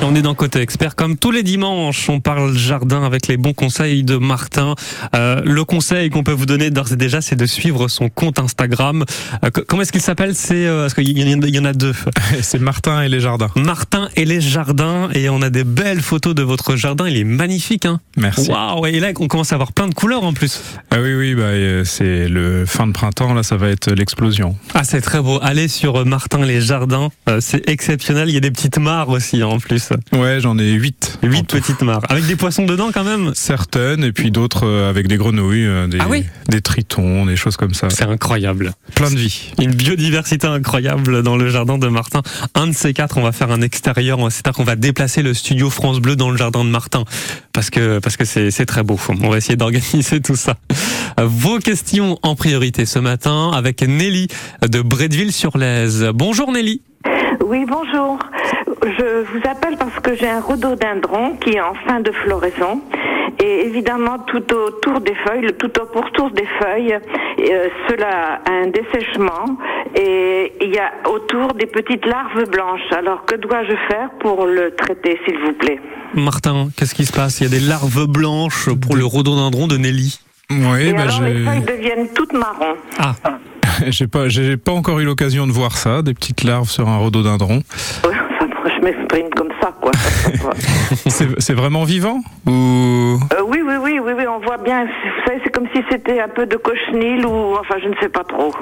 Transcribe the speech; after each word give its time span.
On 0.00 0.14
est 0.14 0.22
dans 0.22 0.34
Côté 0.34 0.60
Expert. 0.60 0.94
Comme 0.94 1.16
tous 1.16 1.32
les 1.32 1.42
dimanches, 1.42 2.08
on 2.08 2.20
parle 2.20 2.56
jardin 2.56 3.02
avec 3.02 3.26
les 3.26 3.36
bons 3.36 3.52
conseils 3.52 4.04
de 4.04 4.16
Martin. 4.16 4.76
Euh, 5.16 5.42
le 5.44 5.64
conseil 5.64 6.08
qu'on 6.08 6.22
peut 6.22 6.32
vous 6.32 6.46
donner 6.46 6.70
d'ores 6.70 6.92
et 6.92 6.96
déjà, 6.96 7.20
c'est 7.20 7.34
de 7.34 7.46
suivre 7.46 7.88
son 7.88 8.08
compte 8.08 8.38
Instagram. 8.38 9.04
Euh, 9.44 9.50
comment 9.66 9.82
est-ce 9.82 9.90
qu'il 9.90 10.00
s'appelle? 10.00 10.36
C'est 10.36 10.66
euh, 10.66 10.82
Parce 10.82 10.94
qu'il 10.94 11.18
y, 11.18 11.58
en 11.58 11.64
a 11.64 11.72
deux. 11.72 11.94
c'est 12.42 12.60
Martin 12.60 13.02
et 13.02 13.08
les 13.08 13.18
jardins. 13.18 13.50
Martin 13.56 14.08
et 14.14 14.24
les 14.24 14.40
jardins. 14.40 15.08
Et 15.14 15.28
on 15.28 15.42
a 15.42 15.50
des 15.50 15.64
belles 15.64 16.00
photos 16.00 16.34
de 16.34 16.42
votre 16.42 16.76
jardin. 16.76 17.08
Il 17.08 17.16
est 17.16 17.24
magnifique. 17.24 17.84
Hein 17.84 17.98
Merci. 18.16 18.50
Waouh 18.50 18.86
Et 18.86 19.00
là, 19.00 19.08
on 19.18 19.26
commence 19.26 19.50
à 19.50 19.56
avoir 19.56 19.72
plein 19.72 19.88
de 19.88 19.94
couleurs 19.94 20.22
en 20.22 20.32
plus. 20.32 20.62
Ah 20.92 20.98
oui, 21.02 21.14
oui, 21.14 21.34
bah, 21.34 21.42
euh, 21.42 21.82
c'est 21.84 22.28
le 22.28 22.66
fin 22.66 22.86
de 22.86 22.92
printemps. 22.92 23.34
Là, 23.34 23.42
ça 23.42 23.56
va 23.56 23.68
être 23.68 23.90
l'explosion. 23.90 24.56
Ah, 24.74 24.84
c'est 24.84 25.00
très 25.00 25.20
beau. 25.20 25.40
Allez 25.42 25.66
sur 25.66 26.06
Martin 26.06 26.44
les 26.44 26.60
jardins. 26.60 27.08
c'est 27.40 27.68
exceptionnel. 27.68 28.28
Il 28.28 28.34
y 28.34 28.38
a 28.38 28.40
des 28.40 28.52
petites 28.52 28.78
mares 28.78 29.08
aussi 29.08 29.42
en 29.42 29.58
plus. 29.58 29.88
Ouais, 30.12 30.40
j'en 30.40 30.58
ai 30.58 30.72
8. 30.72 31.18
8 31.22 31.46
petites 31.48 31.82
mares. 31.82 32.02
Avec 32.08 32.26
des 32.26 32.36
poissons 32.36 32.64
dedans 32.64 32.90
quand 32.92 33.04
même 33.04 33.32
Certaines, 33.34 34.04
et 34.04 34.12
puis 34.12 34.30
d'autres 34.30 34.66
euh, 34.66 34.90
avec 34.90 35.08
des 35.08 35.16
grenouilles, 35.16 35.66
euh, 35.66 35.86
des, 35.86 35.98
ah 36.00 36.06
oui 36.08 36.24
des 36.48 36.60
tritons, 36.60 37.26
des 37.26 37.36
choses 37.36 37.56
comme 37.56 37.74
ça. 37.74 37.90
C'est 37.90 38.04
incroyable. 38.04 38.72
Plein 38.94 39.10
de 39.10 39.16
vie. 39.16 39.52
Une 39.60 39.74
biodiversité 39.74 40.46
incroyable 40.46 41.22
dans 41.22 41.36
le 41.36 41.50
jardin 41.50 41.78
de 41.78 41.88
Martin. 41.88 42.22
Un 42.54 42.68
de 42.68 42.72
ces 42.72 42.94
quatre, 42.94 43.18
on 43.18 43.22
va 43.22 43.32
faire 43.32 43.50
un 43.50 43.60
extérieur, 43.60 44.18
c'est-à-dire 44.30 44.56
qu'on 44.56 44.64
va 44.64 44.76
déplacer 44.76 45.22
le 45.22 45.34
studio 45.34 45.70
France 45.70 46.00
Bleu 46.00 46.16
dans 46.16 46.30
le 46.30 46.36
jardin 46.36 46.64
de 46.64 46.70
Martin. 46.70 47.04
Parce 47.52 47.70
que 47.70 47.98
parce 47.98 48.16
que 48.16 48.24
c'est 48.24 48.66
très 48.66 48.82
beau. 48.82 48.98
On 49.08 49.28
va 49.28 49.36
essayer 49.36 49.56
d'organiser 49.56 50.20
tout 50.22 50.36
ça. 50.36 50.56
Vos 51.20 51.58
questions 51.58 52.18
en 52.22 52.34
priorité 52.36 52.86
ce 52.86 52.98
matin 52.98 53.50
avec 53.54 53.82
Nelly 53.82 54.28
de 54.66 54.80
Bretteville-sur-Lèze. 54.80 56.10
Bonjour 56.14 56.52
Nelly. 56.52 56.82
Oui, 57.44 57.64
bonjour. 57.66 58.18
Je 58.82 59.24
vous 59.24 59.48
appelle 59.48 59.76
parce 59.78 59.98
que 60.00 60.14
j'ai 60.14 60.28
un 60.28 60.40
rhododendron 60.40 61.36
qui 61.36 61.50
est 61.54 61.60
en 61.60 61.74
fin 61.86 62.00
de 62.00 62.10
floraison. 62.10 62.80
Et 63.40 63.66
évidemment, 63.66 64.18
tout 64.26 64.52
autour 64.52 65.00
des 65.00 65.14
feuilles, 65.26 65.52
tout 65.58 65.70
au 65.80 65.86
pourtour 65.86 66.30
des 66.30 66.46
feuilles, 66.60 66.94
euh, 66.94 67.68
cela 67.88 68.40
a 68.44 68.50
un 68.50 68.66
dessèchement 68.66 69.56
et 69.94 70.52
il 70.60 70.74
y 70.74 70.78
a 70.78 70.90
autour 71.08 71.54
des 71.54 71.66
petites 71.66 72.04
larves 72.04 72.48
blanches. 72.50 72.92
Alors, 72.92 73.24
que 73.24 73.36
dois-je 73.36 73.76
faire 73.88 74.10
pour 74.20 74.44
le 74.46 74.74
traiter, 74.74 75.20
s'il 75.24 75.38
vous 75.38 75.52
plaît? 75.52 75.80
Martin, 76.14 76.68
qu'est-ce 76.76 76.94
qui 76.94 77.06
se 77.06 77.12
passe? 77.12 77.40
Il 77.40 77.44
y 77.44 77.46
a 77.46 77.50
des 77.50 77.64
larves 77.64 78.06
blanches 78.06 78.70
pour 78.74 78.96
le 78.96 79.04
rhododendron 79.04 79.68
de 79.68 79.76
Nelly. 79.76 80.20
Oui, 80.50 80.88
et 80.88 80.92
bah 80.92 81.02
alors, 81.02 81.20
les 81.20 81.44
feuilles 81.44 81.60
deviennent 81.60 82.08
toutes 82.14 82.32
marron. 82.32 82.74
Ah. 82.98 83.14
j'ai 83.88 84.06
pas, 84.06 84.28
j'ai 84.28 84.56
pas 84.56 84.72
encore 84.72 85.00
eu 85.00 85.04
l'occasion 85.04 85.46
de 85.46 85.52
voir 85.52 85.76
ça, 85.76 86.02
des 86.02 86.14
petites 86.14 86.44
larves 86.44 86.70
sur 86.70 86.88
un 86.88 86.98
rhododendron. 86.98 87.62
je 88.04 88.84
m'exprime 88.84 89.28
comme 89.36 89.50
ça, 89.60 89.74
quoi. 89.80 89.92
c'est 91.38 91.54
vraiment 91.54 91.84
vivant 91.84 92.20
ou? 92.46 92.50
Euh, 92.52 93.42
oui, 93.46 93.60
oui, 93.66 93.74
oui, 93.80 94.00
oui, 94.02 94.12
oui, 94.16 94.24
on 94.26 94.40
voit 94.40 94.58
bien. 94.58 94.84
Vous 94.84 95.26
savez, 95.26 95.40
c'est 95.44 95.50
comme 95.50 95.66
si 95.74 95.82
c'était 95.90 96.20
un 96.20 96.28
peu 96.28 96.46
de 96.46 96.56
cochenille 96.56 97.24
ou, 97.24 97.56
enfin, 97.58 97.76
je 97.82 97.88
ne 97.88 97.94
sais 98.00 98.08
pas 98.08 98.24
trop. 98.24 98.52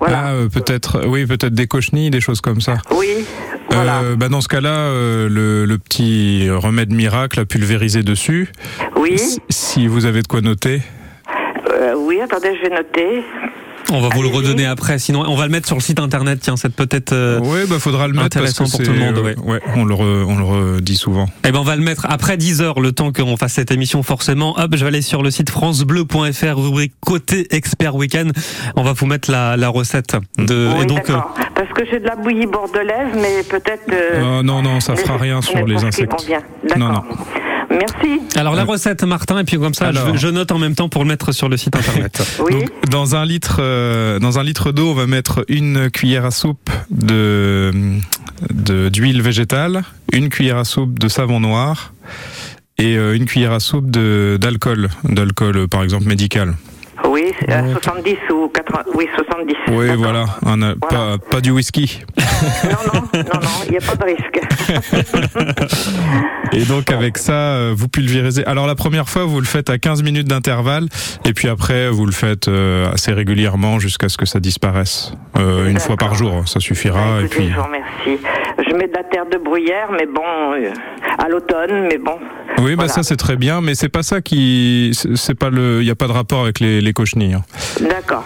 Voilà. 0.00 0.24
Ah, 0.26 0.32
euh, 0.32 0.48
peut-être, 0.48 1.06
oui, 1.06 1.26
peut-être 1.26 1.54
des 1.54 1.66
cochenilles, 1.66 2.10
des 2.10 2.20
choses 2.20 2.40
comme 2.40 2.60
ça. 2.60 2.76
Oui. 2.92 3.26
Voilà. 3.70 4.00
Euh, 4.00 4.16
bah 4.16 4.28
dans 4.28 4.40
ce 4.40 4.48
cas-là, 4.48 4.90
le, 4.92 5.64
le, 5.64 5.78
petit 5.78 6.48
remède 6.50 6.92
miracle 6.92 7.40
à 7.40 7.44
pulvériser 7.44 8.02
dessus. 8.02 8.48
Oui. 8.96 9.16
Si 9.48 9.86
vous 9.86 10.06
avez 10.06 10.22
de 10.22 10.28
quoi 10.28 10.40
noter. 10.40 10.82
oui, 11.96 12.20
attendez, 12.20 12.56
je 12.56 12.68
vais 12.68 12.74
noter. 12.74 13.24
On 13.90 14.00
va 14.00 14.08
vous 14.14 14.22
le 14.22 14.28
redonner 14.28 14.66
après, 14.66 14.98
sinon 14.98 15.24
on 15.26 15.34
va 15.34 15.46
le 15.46 15.50
mettre 15.50 15.66
sur 15.66 15.76
le 15.76 15.80
site 15.80 15.98
internet. 15.98 16.40
Tiens, 16.42 16.56
c'est 16.56 16.74
peut-être 16.74 17.12
euh, 17.12 17.40
ouais, 17.40 17.66
bah 17.66 17.78
faudra 17.78 18.06
le 18.06 18.14
mettre 18.14 18.38
pour 18.56 18.70
tout 18.70 18.92
le 18.92 18.98
monde. 18.98 19.18
Ouais. 19.18 19.36
ouais, 19.38 19.60
on 19.76 19.84
le 19.84 19.94
on 19.94 20.36
le 20.36 20.44
redit 20.44 20.96
souvent. 20.96 21.26
Eh 21.44 21.52
ben 21.52 21.58
on 21.58 21.64
va 21.64 21.76
le 21.76 21.82
mettre 21.82 22.06
après 22.08 22.36
10 22.36 22.60
heures, 22.60 22.80
le 22.80 22.92
temps 22.92 23.12
qu'on 23.12 23.36
fasse 23.36 23.54
cette 23.54 23.70
émission 23.70 24.02
forcément. 24.02 24.58
Hop, 24.58 24.70
je 24.74 24.80
vais 24.80 24.88
aller 24.88 25.02
sur 25.02 25.22
le 25.22 25.30
site 25.30 25.50
francebleu.fr 25.50 26.56
rubrique 26.56 26.92
côté 27.00 27.46
expert 27.50 27.94
week-end. 27.94 28.28
On 28.76 28.82
va 28.82 28.92
vous 28.92 29.06
mettre 29.06 29.30
la, 29.30 29.56
la 29.56 29.68
recette 29.68 30.16
de. 30.36 30.70
Oui, 30.74 30.82
et 30.82 30.86
donc, 30.86 31.08
euh... 31.08 31.16
parce 31.54 31.72
que 31.72 31.84
j'ai 31.90 31.98
de 31.98 32.06
la 32.06 32.16
bouillie 32.16 32.46
bordelaise, 32.46 33.14
mais 33.14 33.42
peut-être. 33.48 33.90
Euh, 33.92 34.42
non, 34.42 34.62
non, 34.62 34.80
ça 34.80 34.96
fera 34.96 35.16
rien 35.16 35.40
sur 35.40 35.66
les 35.66 35.84
insectes. 35.84 36.12
Non, 36.76 36.92
non. 36.92 37.02
Merci. 37.70 38.20
Alors 38.36 38.54
la 38.54 38.64
recette, 38.64 39.02
Martin, 39.04 39.38
et 39.38 39.44
puis 39.44 39.58
comme 39.58 39.74
ça, 39.74 39.92
je, 39.92 40.16
je, 40.16 40.28
note 40.28 40.52
en 40.52 40.58
même 40.58 40.74
temps 40.74 40.88
pour 40.88 41.02
le 41.02 41.08
mettre 41.08 41.32
sur 41.32 41.48
le 41.48 41.56
site 41.56 41.76
internet. 41.76 42.22
oui. 42.40 42.52
Donc, 42.52 42.90
dans 42.90 43.16
un 43.16 43.24
litre, 43.24 43.58
euh, 43.60 44.18
dans 44.18 44.38
un 44.38 44.42
litre 44.42 44.72
d'eau, 44.72 44.90
on 44.90 44.94
va 44.94 45.06
mettre 45.06 45.44
une 45.48 45.90
cuillère 45.90 46.24
à 46.24 46.30
soupe 46.30 46.70
de 46.90 47.72
d'huile 48.50 49.20
végétale, 49.20 49.82
une 50.12 50.28
cuillère 50.28 50.58
à 50.58 50.64
soupe 50.64 50.98
de 50.98 51.08
savon 51.08 51.40
noir 51.40 51.92
et 52.78 52.96
euh, 52.96 53.16
une 53.16 53.26
cuillère 53.26 53.52
à 53.52 53.60
soupe 53.60 53.90
de 53.90 54.38
d'alcool, 54.40 54.88
d'alcool 55.04 55.68
par 55.68 55.82
exemple 55.82 56.06
médical. 56.06 56.54
Oui, 57.04 57.32
à 57.48 57.66
70 57.68 58.16
ou 58.32 58.48
80. 58.48 58.82
Oui, 58.94 59.08
70. 59.16 59.54
Oui, 59.68 59.86
voilà. 59.96 60.24
Un, 60.44 60.56
voilà. 60.56 60.76
Pas, 60.76 61.18
pas, 61.30 61.40
du 61.40 61.50
whisky. 61.50 62.02
non, 62.64 62.70
non, 62.92 63.00
non, 63.14 63.40
non, 63.40 63.48
il 63.66 63.70
n'y 63.72 63.76
a 63.76 63.80
pas 63.80 63.96
de 63.96 64.04
risque. 64.04 64.40
et 66.52 66.64
donc, 66.64 66.90
avec 66.90 67.18
ça, 67.18 67.32
euh, 67.32 67.74
vous 67.76 67.88
pulvérisez. 67.88 68.44
Alors, 68.46 68.66
la 68.66 68.74
première 68.74 69.08
fois, 69.08 69.24
vous 69.24 69.40
le 69.40 69.46
faites 69.46 69.70
à 69.70 69.78
15 69.78 70.02
minutes 70.02 70.28
d'intervalle. 70.28 70.88
Et 71.24 71.32
puis 71.32 71.48
après, 71.48 71.88
vous 71.88 72.06
le 72.06 72.12
faites 72.12 72.48
euh, 72.48 72.90
assez 72.92 73.12
régulièrement 73.12 73.78
jusqu'à 73.78 74.08
ce 74.08 74.16
que 74.16 74.26
ça 74.26 74.40
disparaisse. 74.40 75.12
Euh, 75.38 75.68
une 75.68 75.78
fois 75.78 75.96
par 75.96 76.14
jour, 76.14 76.48
ça 76.48 76.60
suffira. 76.60 77.20
Écoutez, 77.20 77.24
et 77.24 77.28
puis... 77.28 77.50
Je 77.50 77.54
vous 77.54 77.64
remercie. 77.64 78.22
Je 78.58 78.74
mets 78.74 78.88
de 78.88 78.92
la 78.94 79.04
terre 79.04 79.26
de 79.30 79.38
bruyère, 79.38 79.88
mais 79.92 80.06
bon, 80.06 80.22
euh, 80.24 80.70
à 81.18 81.28
l'automne, 81.28 81.86
mais 81.88 81.98
bon. 81.98 82.18
Oui, 82.58 82.74
bah 82.74 82.88
ça 82.88 83.02
c'est 83.04 83.16
très 83.16 83.36
bien, 83.36 83.60
mais 83.60 83.74
c'est 83.76 83.88
pas 83.88 84.02
ça 84.02 84.20
qui, 84.20 84.90
c'est 84.92 85.38
pas 85.38 85.48
le, 85.48 85.80
il 85.80 85.84
n'y 85.84 85.90
a 85.90 85.94
pas 85.94 86.08
de 86.08 86.12
rapport 86.12 86.42
avec 86.42 86.58
les, 86.58 86.80
les 86.80 86.87
cochenilles. 86.92 87.34
Hein. 87.34 87.44
D'accord. 87.80 88.24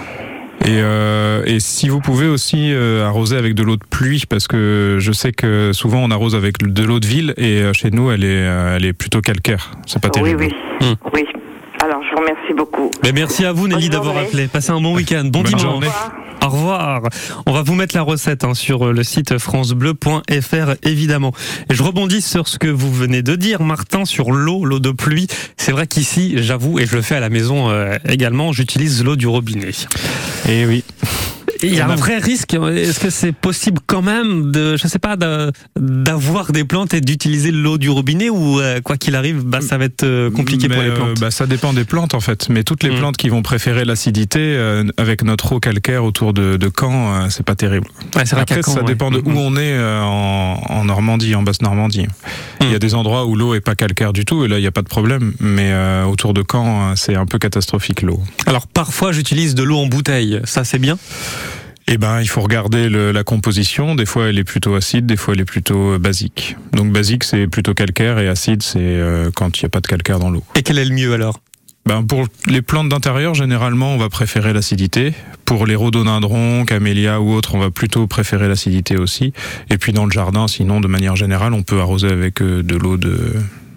Et, 0.64 0.78
euh, 0.80 1.42
et, 1.44 1.58
si 1.58 1.88
vous 1.88 2.00
pouvez 2.00 2.28
aussi 2.28 2.72
euh, 2.72 3.04
arroser 3.04 3.36
avec 3.36 3.54
de 3.54 3.64
l'eau 3.64 3.76
de 3.76 3.84
pluie, 3.84 4.22
parce 4.28 4.46
que 4.46 4.98
je 5.00 5.10
sais 5.10 5.32
que 5.32 5.72
souvent 5.72 5.98
on 5.98 6.10
arrose 6.12 6.36
avec 6.36 6.58
de 6.58 6.84
l'eau 6.84 7.00
de 7.00 7.06
ville 7.06 7.34
et 7.36 7.64
chez 7.72 7.90
nous 7.90 8.12
elle 8.12 8.22
est, 8.22 8.46
elle 8.76 8.84
est 8.84 8.92
plutôt 8.92 9.20
calcaire. 9.20 9.72
C'est 9.86 10.00
pas 10.00 10.08
terrible. 10.08 10.44
Oui, 10.44 10.54
oui, 10.80 10.86
mmh. 10.86 10.94
oui. 11.14 11.24
Remercie 12.22 12.54
beaucoup. 12.54 12.90
Mais 13.02 13.12
merci 13.12 13.44
à 13.44 13.52
vous 13.52 13.66
Nelly 13.66 13.88
d'avoir 13.88 14.16
appelé. 14.16 14.46
Passez 14.46 14.70
un 14.70 14.80
bon 14.80 14.94
week-end, 14.94 15.24
bon 15.24 15.40
Bonne 15.40 15.44
dimanche. 15.44 15.62
Journée. 15.62 15.88
Au 16.44 16.48
revoir. 16.48 17.02
On 17.46 17.52
va 17.52 17.62
vous 17.62 17.74
mettre 17.74 17.96
la 17.96 18.02
recette 18.02 18.44
hein, 18.44 18.54
sur 18.54 18.92
le 18.92 19.02
site 19.02 19.38
francebleu.fr 19.38 20.74
évidemment. 20.84 21.32
Et 21.68 21.74
je 21.74 21.82
rebondis 21.82 22.22
sur 22.22 22.46
ce 22.46 22.58
que 22.58 22.68
vous 22.68 22.92
venez 22.92 23.22
de 23.22 23.34
dire, 23.34 23.62
Martin, 23.62 24.04
sur 24.04 24.30
l'eau, 24.30 24.64
l'eau 24.64 24.78
de 24.78 24.90
pluie. 24.90 25.26
C'est 25.56 25.72
vrai 25.72 25.86
qu'ici, 25.86 26.34
j'avoue, 26.36 26.78
et 26.78 26.86
je 26.86 26.94
le 26.94 27.02
fais 27.02 27.16
à 27.16 27.20
la 27.20 27.28
maison 27.28 27.70
euh, 27.70 27.96
également, 28.08 28.52
j'utilise 28.52 29.04
l'eau 29.04 29.16
du 29.16 29.26
robinet. 29.26 29.70
Et 30.48 30.64
oui. 30.66 30.84
Il 31.62 31.74
y 31.74 31.80
a 31.80 31.88
un 31.88 31.94
vrai 31.94 32.18
risque. 32.18 32.54
Est-ce 32.54 33.00
que 33.00 33.10
c'est 33.10 33.32
possible 33.32 33.80
quand 33.86 34.02
même 34.02 34.50
de, 34.52 34.76
je 34.76 34.86
sais 34.86 34.98
pas, 34.98 35.16
d'avoir 35.76 36.52
des 36.52 36.64
plantes 36.64 36.94
et 36.94 37.00
d'utiliser 37.00 37.50
l'eau 37.50 37.78
du 37.78 37.90
robinet 37.90 38.30
ou 38.30 38.60
euh, 38.60 38.80
quoi 38.80 38.96
qu'il 38.96 39.14
arrive, 39.14 39.42
bah, 39.44 39.60
ça 39.60 39.78
va 39.78 39.84
être 39.84 40.04
euh, 40.04 40.30
compliqué 40.30 40.68
Mais 40.68 40.74
pour 40.74 40.84
les 40.84 40.90
plantes? 40.90 41.08
Euh, 41.10 41.20
bah, 41.20 41.30
ça 41.30 41.46
dépend 41.46 41.72
des 41.72 41.84
plantes 41.84 42.14
en 42.14 42.20
fait. 42.20 42.48
Mais 42.48 42.64
toutes 42.64 42.82
les 42.82 42.90
mmh. 42.90 42.98
plantes 42.98 43.16
qui 43.16 43.28
vont 43.28 43.42
préférer 43.42 43.84
l'acidité 43.84 44.40
euh, 44.40 44.84
avec 44.96 45.22
notre 45.22 45.52
eau 45.52 45.60
calcaire 45.60 46.04
autour 46.04 46.32
de, 46.32 46.56
de 46.56 46.70
Caen, 46.78 47.14
euh, 47.14 47.26
c'est 47.30 47.44
pas 47.44 47.54
terrible. 47.54 47.86
Ouais, 48.16 48.22
Après, 48.32 48.62
Caen, 48.62 48.72
ça 48.74 48.80
ouais. 48.80 48.86
dépend 48.86 49.10
de 49.10 49.18
où 49.18 49.30
mmh. 49.30 49.36
on 49.36 49.56
est 49.56 49.78
en, 49.78 50.60
en, 50.68 50.84
Normandie, 50.84 51.34
en 51.34 51.42
basse 51.42 51.62
Normandie. 51.62 52.06
Mmh. 52.06 52.62
Il 52.62 52.70
y 52.70 52.74
a 52.74 52.78
des 52.78 52.94
endroits 52.94 53.26
où 53.26 53.36
l'eau 53.36 53.54
est 53.54 53.60
pas 53.60 53.74
calcaire 53.74 54.12
du 54.12 54.24
tout 54.24 54.44
et 54.44 54.48
là 54.48 54.58
il 54.58 54.62
n'y 54.62 54.66
a 54.66 54.72
pas 54.72 54.82
de 54.82 54.88
problème. 54.88 55.32
Mais 55.40 55.72
autour 56.06 56.34
de 56.34 56.42
Caen, 56.50 56.94
c'est 56.96 57.14
un 57.14 57.26
peu 57.26 57.38
catastrophique 57.38 58.02
l'eau. 58.02 58.20
Alors 58.46 58.66
parfois 58.66 59.12
j'utilise 59.12 59.54
de 59.54 59.62
l'eau 59.62 59.78
en 59.78 59.86
bouteille. 59.86 60.40
Ça 60.44 60.64
c'est 60.64 60.78
bien? 60.78 60.98
Eh 61.88 61.98
ben, 61.98 62.20
il 62.20 62.28
faut 62.28 62.40
regarder 62.40 62.88
le, 62.88 63.12
la 63.12 63.24
composition. 63.24 63.94
Des 63.94 64.06
fois, 64.06 64.28
elle 64.28 64.38
est 64.38 64.44
plutôt 64.44 64.74
acide, 64.74 65.06
des 65.06 65.16
fois, 65.16 65.34
elle 65.34 65.40
est 65.40 65.44
plutôt 65.44 65.98
basique. 65.98 66.56
Donc, 66.72 66.92
basique, 66.92 67.24
c'est 67.24 67.46
plutôt 67.46 67.74
calcaire, 67.74 68.18
et 68.18 68.28
acide, 68.28 68.62
c'est 68.62 68.78
euh, 68.80 69.30
quand 69.34 69.58
il 69.58 69.64
n'y 69.64 69.66
a 69.66 69.70
pas 69.70 69.80
de 69.80 69.86
calcaire 69.86 70.18
dans 70.18 70.30
l'eau. 70.30 70.44
Et 70.54 70.62
quel 70.62 70.78
est 70.78 70.84
le 70.84 70.94
mieux 70.94 71.12
alors? 71.12 71.40
Ben 71.84 72.04
pour 72.04 72.28
les 72.46 72.62
plantes 72.62 72.88
d'intérieur, 72.88 73.34
généralement, 73.34 73.92
on 73.94 73.98
va 73.98 74.08
préférer 74.08 74.52
l'acidité. 74.52 75.14
Pour 75.44 75.66
les 75.66 75.74
rhododendrons, 75.74 76.64
camélias 76.64 77.18
ou 77.18 77.32
autres, 77.32 77.56
on 77.56 77.58
va 77.58 77.70
plutôt 77.70 78.06
préférer 78.06 78.46
l'acidité 78.46 78.96
aussi. 78.96 79.32
Et 79.68 79.78
puis 79.78 79.92
dans 79.92 80.04
le 80.04 80.12
jardin, 80.12 80.46
sinon, 80.46 80.80
de 80.80 80.86
manière 80.86 81.16
générale, 81.16 81.52
on 81.52 81.64
peut 81.64 81.80
arroser 81.80 82.08
avec 82.08 82.40
euh, 82.40 82.62
de 82.62 82.76
l'eau 82.76 82.96
de, 82.96 83.34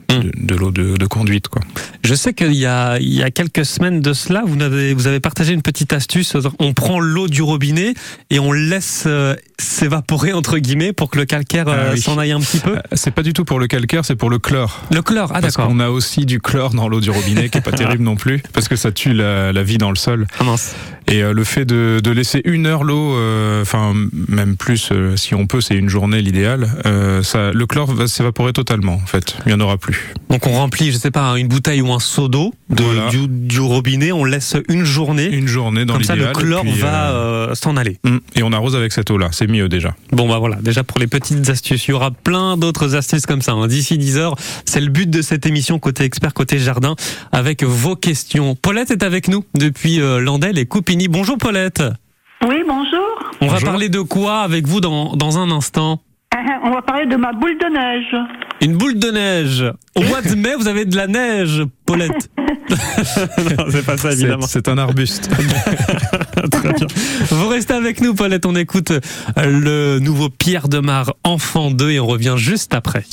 de, 0.10 0.32
de 0.36 0.56
l'eau 0.56 0.72
de, 0.72 0.98
de, 0.98 1.06
conduite. 1.06 1.48
Quoi. 1.48 1.62
Je 2.04 2.14
sais 2.16 2.34
qu'il 2.34 2.54
y 2.54 2.66
a, 2.66 2.98
il 3.00 3.14
y 3.14 3.24
a 3.24 3.32
quelques 3.32 3.66
semaines 3.66 4.02
de 4.02 4.14
cela, 4.14 4.44
vous 4.46 4.62
avez, 4.62 4.94
vous 4.94 5.08
avez 5.08 5.20
partagé 5.20 5.54
une 5.54 5.62
petite 5.62 5.94
astuce. 5.94 6.36
On 6.60 6.74
prend 6.74 7.00
l'eau 7.00 7.28
du 7.28 7.42
robinet 7.42 7.94
et 8.30 8.40
on 8.40 8.52
laisse 8.52 9.04
euh, 9.08 9.36
s'évaporer, 9.60 10.34
entre 10.34 10.58
guillemets, 10.58 10.94
pour 10.94 11.10
que 11.10 11.18
le 11.18 11.26
calcaire 11.26 11.68
euh, 11.68 11.88
Ah 11.90 11.92
oui. 11.94 12.02
s'en 12.02 12.18
aille 12.18 12.32
un 12.32 12.40
petit 12.40 12.60
peu. 12.60 12.78
C'est 12.94 13.12
pas 13.12 13.24
du 13.24 13.34
tout 13.34 13.46
pour 13.46 13.60
le 13.60 13.68
calcaire, 13.68 14.06
c'est 14.06 14.16
pour 14.16 14.30
le 14.30 14.40
chlore. 14.40 14.82
Le 14.92 15.02
chlore, 15.02 15.32
ah 15.34 15.42
Parce 15.42 15.56
d'accord. 15.56 15.68
qu'on 15.70 15.80
a 15.80 15.90
aussi 15.90 16.26
du 16.26 16.40
chlore 16.40 16.74
dans 16.74 16.88
l'eau 16.88 17.02
du 17.02 17.10
robinet 17.10 17.50
qui 17.50 17.58
est 17.58 17.62
pas 17.62 17.72
terrible 17.74 18.04
non 18.04 18.16
plus, 18.16 18.42
parce 18.54 18.68
que 18.68 18.76
ça 18.76 18.92
tue 18.92 19.14
la, 19.14 19.52
la 19.52 19.64
vie 19.64 19.78
dans 19.78 19.90
le 19.90 19.96
sol. 19.96 20.28
Ah 20.40 20.44
mince. 20.44 20.76
Et 21.08 21.22
euh, 21.22 21.34
le 21.34 21.44
fait 21.44 21.66
de, 21.66 22.00
de 22.04 22.12
laisser 22.12 22.42
une 22.46 22.66
heure 22.66 22.84
l'eau, 22.84 23.16
euh, 23.16 23.62
enfin 23.62 23.94
même 24.28 24.56
plus, 24.58 24.90
euh, 24.92 25.16
si 25.16 25.36
on 25.36 25.46
peut, 25.46 25.62
c'est 25.62 25.76
une 25.76 25.88
journée 25.90 26.22
l'idéal. 26.22 26.68
euh, 26.88 27.22
ça, 27.22 27.52
le 27.52 27.66
chlore 27.68 27.94
va 27.94 28.08
s'évaporer 28.08 28.54
totalement. 28.54 28.96
En 28.96 29.06
fait, 29.06 29.36
il 29.46 29.52
y 29.52 29.56
en 29.56 29.60
aura 29.60 29.78
plus. 29.78 30.14
Donc 30.32 30.48
on 30.48 30.54
remplit, 30.54 30.92
je 30.92 30.98
sais 30.98 31.12
pas, 31.12 31.38
une 31.38 31.48
bouteille 31.48 31.82
ou 31.82 31.94
un 31.94 32.00
seau 32.00 32.28
d'eau 32.28 32.54
de- 32.72 32.84
Voilà. 32.84 33.10
du, 33.10 33.28
du 33.28 33.60
robinet, 33.60 34.12
on 34.12 34.26
laisse 34.26 34.56
une 34.68 34.84
journée. 34.84 35.26
Une 35.32 35.48
journée 35.48 35.86
dans 35.86 35.94
Comme 35.94 36.04
ça, 36.04 36.16
le 36.16 36.26
chlore 36.32 36.64
puis, 36.64 36.72
va 36.74 37.52
s'en 37.54 37.78
aller. 37.78 38.00
hum, 38.04 38.20
Et 38.36 38.42
on 38.42 38.52
arrose 38.52 38.76
avec 38.76 38.92
cette 38.92 39.12
eau-là. 39.12 39.30
C'est 39.32 39.48
mieux 39.48 39.70
déjà. 39.70 39.96
Bon, 40.12 40.28
bah 40.28 40.40
voilà, 40.40 40.56
déjà 40.62 40.84
pour 40.84 41.00
les 41.00 41.08
petites 41.08 41.48
astuces. 41.50 41.88
Il 41.88 41.92
y 41.92 41.94
aura 41.94 42.10
plein 42.12 42.58
d'autres 42.58 42.96
astuces 42.96 43.28
comme 43.28 43.42
ça. 43.44 43.52
hein. 43.52 43.68
D'ici 43.68 43.98
10 44.00 44.18
heures, 44.18 44.36
c'est 44.66 44.82
le 44.82 44.90
but 44.90 45.10
de 45.10 45.22
cette 45.22 45.46
émission 45.46 45.78
côté 45.78 46.04
expert, 46.04 46.34
côté 46.34 46.58
jardin, 46.58 46.96
avec 47.32 47.64
vos 47.64 47.96
questions. 47.96 48.56
Paulette 48.56 48.90
est 48.90 49.04
avec 49.04 49.28
nous 49.28 49.46
depuis 49.54 49.98
Landel 49.98 50.58
et 50.58 50.66
Bonjour 51.10 51.38
Paulette. 51.38 51.84
Oui, 52.48 52.64
bonjour. 52.66 53.34
On 53.42 53.48
va 53.48 53.60
parler 53.60 53.90
de 53.90 54.00
quoi 54.00 54.40
avec 54.40 54.66
vous 54.66 54.80
dans, 54.80 55.16
dans 55.16 55.38
un 55.38 55.52
instant 55.52 56.00
On 56.64 56.72
va 56.72 56.82
parler 56.82 57.06
de 57.06 57.16
ma 57.18 57.34
boule 57.34 57.58
de 57.58 57.66
neige. 57.66 58.16
Une 58.62 58.78
boule 58.78 58.98
de 58.98 59.12
neige. 59.12 59.66
Au 59.96 60.02
mois 60.04 60.22
de 60.22 60.36
mai, 60.36 60.56
vous 60.58 60.68
avez 60.68 60.86
de 60.86 60.96
la 60.96 61.08
neige, 61.08 61.64
Paulette. 61.86 62.30
non, 62.70 63.66
c'est 63.70 63.86
pas 63.86 63.98
ça, 63.98 64.14
évidemment. 64.14 64.48
c'est 64.48 64.70
un 64.70 64.78
arbuste. 64.78 65.30
Très 66.52 66.74
bien. 66.74 66.88
Vous 67.30 67.48
restez 67.50 67.74
avec 67.74 68.00
nous, 68.00 68.14
Paulette. 68.14 68.46
On 68.46 68.56
écoute 68.56 68.92
euh, 68.92 69.00
le 69.38 70.00
nouveau 70.00 70.30
Pierre 70.30 70.70
Demar, 70.70 71.14
Enfant 71.24 71.72
2, 71.72 71.92
et 71.92 72.00
on 72.00 72.08
revient 72.08 72.36
juste 72.38 72.74
après. 72.74 73.04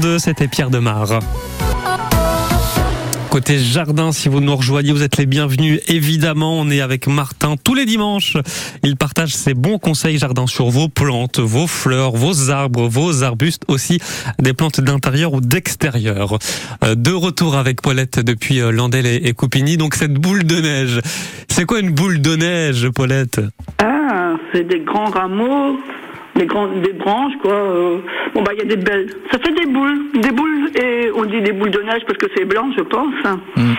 2, 0.00 0.18
c'était 0.18 0.48
Pierre 0.48 0.70
Demar. 0.70 1.20
Côté 3.28 3.58
jardin, 3.58 4.10
si 4.10 4.28
vous 4.28 4.40
nous 4.40 4.56
rejoignez, 4.56 4.90
vous 4.90 5.04
êtes 5.04 5.16
les 5.16 5.26
bienvenus. 5.26 5.80
Évidemment, 5.86 6.58
on 6.58 6.68
est 6.68 6.80
avec 6.80 7.06
Martin 7.06 7.54
tous 7.62 7.74
les 7.74 7.86
dimanches. 7.86 8.36
Il 8.82 8.96
partage 8.96 9.34
ses 9.34 9.54
bons 9.54 9.78
conseils 9.78 10.18
jardin 10.18 10.48
sur 10.48 10.68
vos 10.70 10.88
plantes, 10.88 11.38
vos 11.38 11.68
fleurs, 11.68 12.16
vos 12.16 12.50
arbres, 12.50 12.88
vos 12.88 13.22
arbustes, 13.22 13.62
aussi 13.68 14.00
des 14.40 14.52
plantes 14.52 14.80
d'intérieur 14.80 15.32
ou 15.32 15.40
d'extérieur. 15.40 16.38
Euh, 16.82 16.96
De 16.96 17.12
retour 17.12 17.56
avec 17.56 17.82
Paulette 17.82 18.18
depuis 18.18 18.60
euh, 18.60 18.72
Landel 18.72 19.06
et 19.06 19.32
Coupigny. 19.32 19.76
Donc 19.76 19.94
cette 19.94 20.14
boule 20.14 20.42
de 20.44 20.60
neige, 20.60 21.00
c'est 21.48 21.66
quoi 21.66 21.78
une 21.78 21.92
boule 21.92 22.20
de 22.20 22.34
neige, 22.34 22.88
Paulette? 22.88 23.40
Ah, 23.78 24.34
c'est 24.52 24.66
des 24.66 24.80
grands 24.80 25.10
rameaux, 25.10 25.78
des, 26.36 26.46
grands, 26.46 26.68
des 26.68 26.92
branches, 26.92 27.32
quoi. 27.42 27.52
euh. 27.52 27.98
Bon, 28.34 28.42
bah, 28.42 28.52
il 28.54 28.58
y 28.58 28.62
a 28.62 28.76
des 28.76 28.76
belles. 28.82 29.08
Ça 29.30 29.38
fait 29.38 29.52
des 29.54 29.66
boules. 29.70 29.98
Des 30.20 30.30
boules, 30.30 30.70
et 30.80 31.10
on 31.16 31.24
dit 31.24 31.40
des 31.40 31.52
boules 31.52 31.70
de 31.70 31.80
neige 31.82 32.02
parce 32.06 32.18
que 32.18 32.26
c'est 32.36 32.44
blanc, 32.44 32.70
je 32.76 32.82
pense. 32.82 33.14
Mm. 33.56 33.72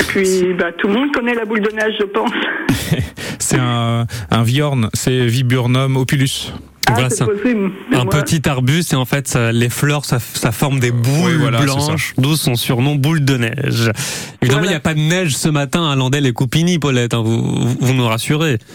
Et 0.00 0.04
puis, 0.04 0.54
bah, 0.58 0.72
tout 0.76 0.88
le 0.88 0.94
monde 0.94 1.12
connaît 1.12 1.34
la 1.34 1.44
boule 1.44 1.60
de 1.60 1.70
neige, 1.70 1.94
je 2.00 2.04
pense. 2.04 2.30
C'est 3.38 3.58
un, 3.58 4.06
un 4.30 4.42
viorne. 4.42 4.88
C'est 4.94 5.26
Viburnum 5.26 5.96
opulus. 5.96 6.52
Ah, 6.86 6.92
Voilà, 6.92 7.08
c'est 7.10 7.24
Un 7.24 8.04
petit 8.06 8.46
arbuste 8.46 8.92
et 8.92 8.96
en 8.96 9.06
fait 9.06 9.26
ça- 9.26 9.52
les 9.52 9.70
fleurs 9.70 10.04
ça, 10.04 10.18
ça 10.18 10.52
forme 10.52 10.80
des 10.80 10.90
boules 10.90 11.30
Oui, 11.30 11.32
voilà, 11.40 11.58
c'est 11.60 11.64
blanches 11.64 12.12
d'où 12.18 12.36
son 12.36 12.56
surnom 12.56 12.94
boule 12.94 13.24
de 13.24 13.38
neige. 13.38 13.90
Évidemment 14.42 14.64
il 14.64 14.68
n'y 14.68 14.74
a 14.74 14.80
pas 14.80 14.92
de 14.92 15.00
neige 15.00 15.34
ce 15.34 15.48
matin 15.48 15.88
à 15.90 15.96
Landel 15.96 16.26
et 16.26 16.32
Coupigny 16.34 16.78
Paulette, 16.78 17.14
hein, 17.14 17.22
vous, 17.24 17.40
vous, 17.42 17.76
vous 17.80 17.94
nous 17.94 18.06
rassurez. 18.06 18.58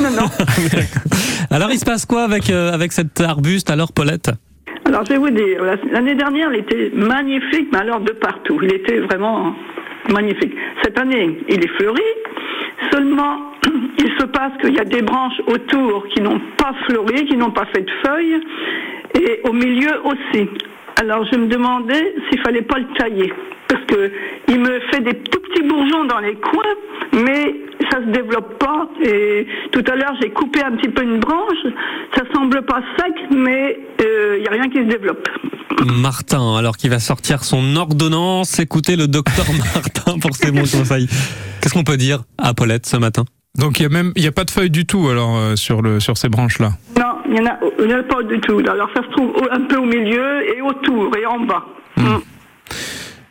Non, 0.00 0.10
non. 0.10 0.28
Alors 1.50 1.70
il 1.72 1.78
se 1.78 1.84
passe 1.84 2.06
quoi 2.06 2.22
avec, 2.22 2.48
euh, 2.50 2.76
cet 2.90 3.20
arbuste 3.20 3.70
alors 3.70 3.92
Paulette? 3.92 4.30
Alors, 4.86 5.04
je 5.04 5.10
vais 5.12 5.18
vous 5.18 5.30
dire, 5.30 5.62
la- 5.62 5.76
l'année 5.92 6.14
dernière, 6.16 6.52
il 6.52 6.60
était 6.60 6.90
magnifique, 6.94 7.68
mais 7.72 7.78
alors 7.78 8.00
de 8.00 8.10
partout. 8.12 8.58
Il 8.62 8.72
était 8.72 8.98
vraiment 9.00 9.54
magnifique. 10.12 10.52
Cette 10.82 10.98
année, 10.98 11.38
il 11.48 11.62
est 11.62 11.68
fleuri. 11.76 12.02
Seulement, 12.90 13.52
il 13.98 14.10
se 14.18 14.24
passe 14.26 14.52
qu'il 14.60 14.74
y 14.74 14.80
a 14.80 14.84
des 14.84 15.02
branches 15.02 15.40
autour 15.46 16.06
qui 16.08 16.20
n'ont 16.20 16.40
pas 16.56 16.72
fleuri, 16.86 17.24
qui 17.26 17.36
n'ont 17.36 17.52
pas 17.52 17.66
fait 17.66 17.82
de 17.82 17.90
feuilles, 18.04 18.40
et 19.14 19.40
au 19.44 19.52
milieu 19.52 19.92
aussi. 20.04 20.48
Alors, 21.00 21.24
je 21.32 21.38
me 21.38 21.46
demandais 21.46 22.14
s'il 22.28 22.40
fallait 22.40 22.62
pas 22.62 22.78
le 22.78 22.86
tailler. 22.98 23.32
Parce 23.70 23.84
que 23.86 24.10
il 24.48 24.58
me 24.60 24.80
fait 24.90 25.00
des 25.00 25.14
tout 25.14 25.38
petits 25.40 25.62
bourgeons 25.66 26.04
dans 26.04 26.18
les 26.18 26.34
coins, 26.34 26.76
mais 27.24 27.54
ça 27.90 27.98
se 28.04 28.10
développe 28.10 28.58
pas. 28.58 28.88
Et 29.04 29.46
tout 29.72 29.84
à 29.90 29.94
l'heure, 29.96 30.12
j'ai 30.20 30.30
coupé 30.30 30.60
un 30.62 30.72
petit 30.72 30.88
peu 30.88 31.02
une 31.02 31.20
branche. 31.20 31.62
Ça 32.16 32.22
semble 32.34 32.62
pas 32.62 32.80
sec, 32.98 33.14
mais 33.30 33.78
il 34.00 34.42
y 34.44 34.48
a 34.48 34.50
rien 34.50 34.68
qui 34.68 34.78
se 34.78 34.88
développe. 34.96 35.26
Martin, 35.86 36.56
alors 36.56 36.76
qu'il 36.76 36.90
va 36.90 36.98
sortir 36.98 37.44
son 37.44 37.76
ordonnance, 37.76 38.58
écoutez 38.58 38.96
le 38.96 39.06
docteur 39.06 39.46
Martin 39.74 40.18
pour 40.18 40.34
ses 40.34 40.50
bons 40.50 40.70
conseils. 40.70 41.06
Qu'est-ce 41.62 41.72
qu'on 41.74 41.84
peut 41.84 41.96
dire 41.96 42.22
à 42.38 42.52
Paulette 42.54 42.86
ce 42.86 42.96
matin? 42.96 43.24
Donc 43.56 43.80
il 43.80 43.84
y 43.84 43.86
a 43.86 43.88
même 43.88 44.12
il 44.16 44.22
y 44.22 44.26
a 44.28 44.32
pas 44.32 44.44
de 44.44 44.50
feuilles 44.50 44.70
du 44.70 44.86
tout 44.86 45.08
alors 45.08 45.36
euh, 45.36 45.56
sur 45.56 45.82
le 45.82 45.98
sur 45.98 46.16
ces 46.16 46.28
branches 46.28 46.58
là. 46.60 46.70
Non, 46.98 47.16
il 47.26 47.32
n'y 47.34 47.40
en, 47.40 47.46
a- 47.46 47.58
il 47.82 47.90
y 47.90 47.94
en 47.94 47.98
a 47.98 48.02
pas 48.04 48.22
du 48.22 48.38
tout. 48.40 48.58
Alors 48.70 48.88
ça 48.94 49.02
se 49.02 49.08
trouve 49.10 49.32
un 49.50 49.60
peu 49.62 49.76
au 49.76 49.84
milieu 49.86 50.46
et 50.56 50.60
autour 50.62 51.16
et 51.16 51.26
en 51.26 51.40
bas. 51.40 51.64
Mm. 51.96 52.16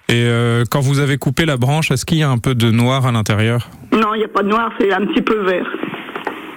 Et 0.10 0.24
euh, 0.26 0.64
quand 0.70 0.80
vous 0.82 1.00
avez 1.00 1.18
coupé 1.18 1.46
la 1.46 1.58
branche, 1.58 1.92
est-ce 1.92 2.06
qu'il 2.06 2.18
y 2.18 2.24
a 2.24 2.30
un 2.30 2.40
peu 2.40 2.56
de 2.56 2.72
noir 2.72 3.06
à 3.06 3.12
l'intérieur? 3.12 3.70
Non, 3.92 4.16
il 4.16 4.20
n'y 4.20 4.24
a 4.26 4.28
pas 4.28 4.42
de 4.44 4.48
noir, 4.50 4.72
c'est 4.80 4.92
un 4.92 5.06
petit 5.06 5.22
peu 5.22 5.40
vert. 5.46 5.68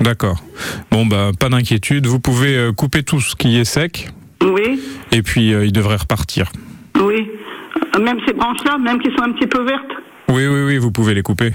D'accord. 0.01 0.43
Bon, 0.91 1.05
bah, 1.07 1.31
pas 1.39 1.49
d'inquiétude. 1.51 2.07
Vous 2.07 2.19
pouvez 2.19 2.57
euh, 2.57 2.73
couper 2.73 3.03
tout 3.03 3.21
ce 3.21 3.37
qui 3.37 3.59
est 3.59 3.65
sec, 3.65 4.09
Oui, 4.43 4.81
et 5.13 5.23
puis 5.23 5.53
euh, 5.55 5.65
il 5.67 5.73
devrait 5.73 5.97
repartir. 5.97 6.51
oui. 6.99 7.29
Euh, 7.95 8.01
Même 8.01 8.19
ces 8.27 8.33
branches-là, 8.33 8.79
même 8.79 8.99
qui 9.01 9.11
sont 9.15 9.23
un 9.23 9.33
petit 9.33 9.47
peu 9.47 9.63
vertes. 9.65 9.93
Oui, 10.29 10.47
oui, 10.47 10.63
oui, 10.65 10.79
vous 10.79 10.91
pouvez 10.91 11.13
les 11.15 11.23
couper. 11.23 11.53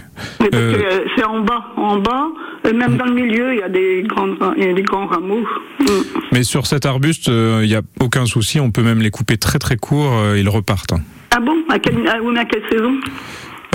Euh, 0.54 1.00
c'est 1.16 1.24
en 1.24 1.40
bas, 1.42 1.66
en 1.78 1.98
bas, 1.98 2.28
et 2.70 2.74
même 2.74 2.98
dans 2.98 3.06
le 3.06 3.14
milieu, 3.14 3.54
il 3.54 3.60
y 3.60 3.64
a 3.64 3.70
des 3.70 4.04
il 4.58 4.64
y 4.64 4.70
a 4.70 4.74
des 4.74 4.82
grands 4.84 5.08
rameaux. 5.08 5.46
Mm. 5.80 5.86
Mais 6.32 6.44
sur 6.44 6.68
cet 6.68 6.86
arbuste, 6.86 7.30
euh, 7.30 7.62
il 7.64 7.70
n'y 7.70 7.76
a 7.76 7.82
aucun 8.00 8.26
souci. 8.26 8.60
On 8.60 8.72
peut 8.72 8.84
même 8.84 9.00
les 9.00 9.10
couper 9.12 9.38
très 9.38 9.60
très 9.60 9.78
courts. 9.78 10.14
euh, 10.14 10.38
ils 10.40 10.50
repartent. 10.50 10.94
hein. 10.94 11.02
Ah 11.32 11.40
bon? 11.40 11.56
À 11.70 11.80
quelle, 11.80 11.96
ah 12.10 12.18
oui, 12.24 12.32
mais 12.34 12.40
à 12.42 12.46
quelle 12.46 12.64
saison? 12.72 12.94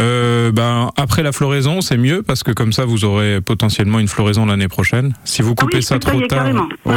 Euh, 0.00 0.50
ben, 0.52 0.90
après 0.96 1.22
la 1.22 1.32
floraison, 1.32 1.80
c'est 1.80 1.96
mieux 1.98 2.22
parce 2.22 2.42
que 2.42 2.50
comme 2.50 2.72
ça, 2.72 2.84
vous 2.84 3.04
aurez 3.04 3.40
potentiellement 3.40 3.98
une 4.00 4.08
floraison 4.08 4.46
l'année 4.46 4.68
prochaine. 4.68 5.14
Si 5.24 5.42
vous 5.42 5.52
Ah 5.56 5.60
coupez 5.62 5.76
oui, 5.78 5.82
ça 5.82 5.98
trop 5.98 6.20
tard, 6.22 6.46
oui, 6.46 6.60
oui, 6.86 6.94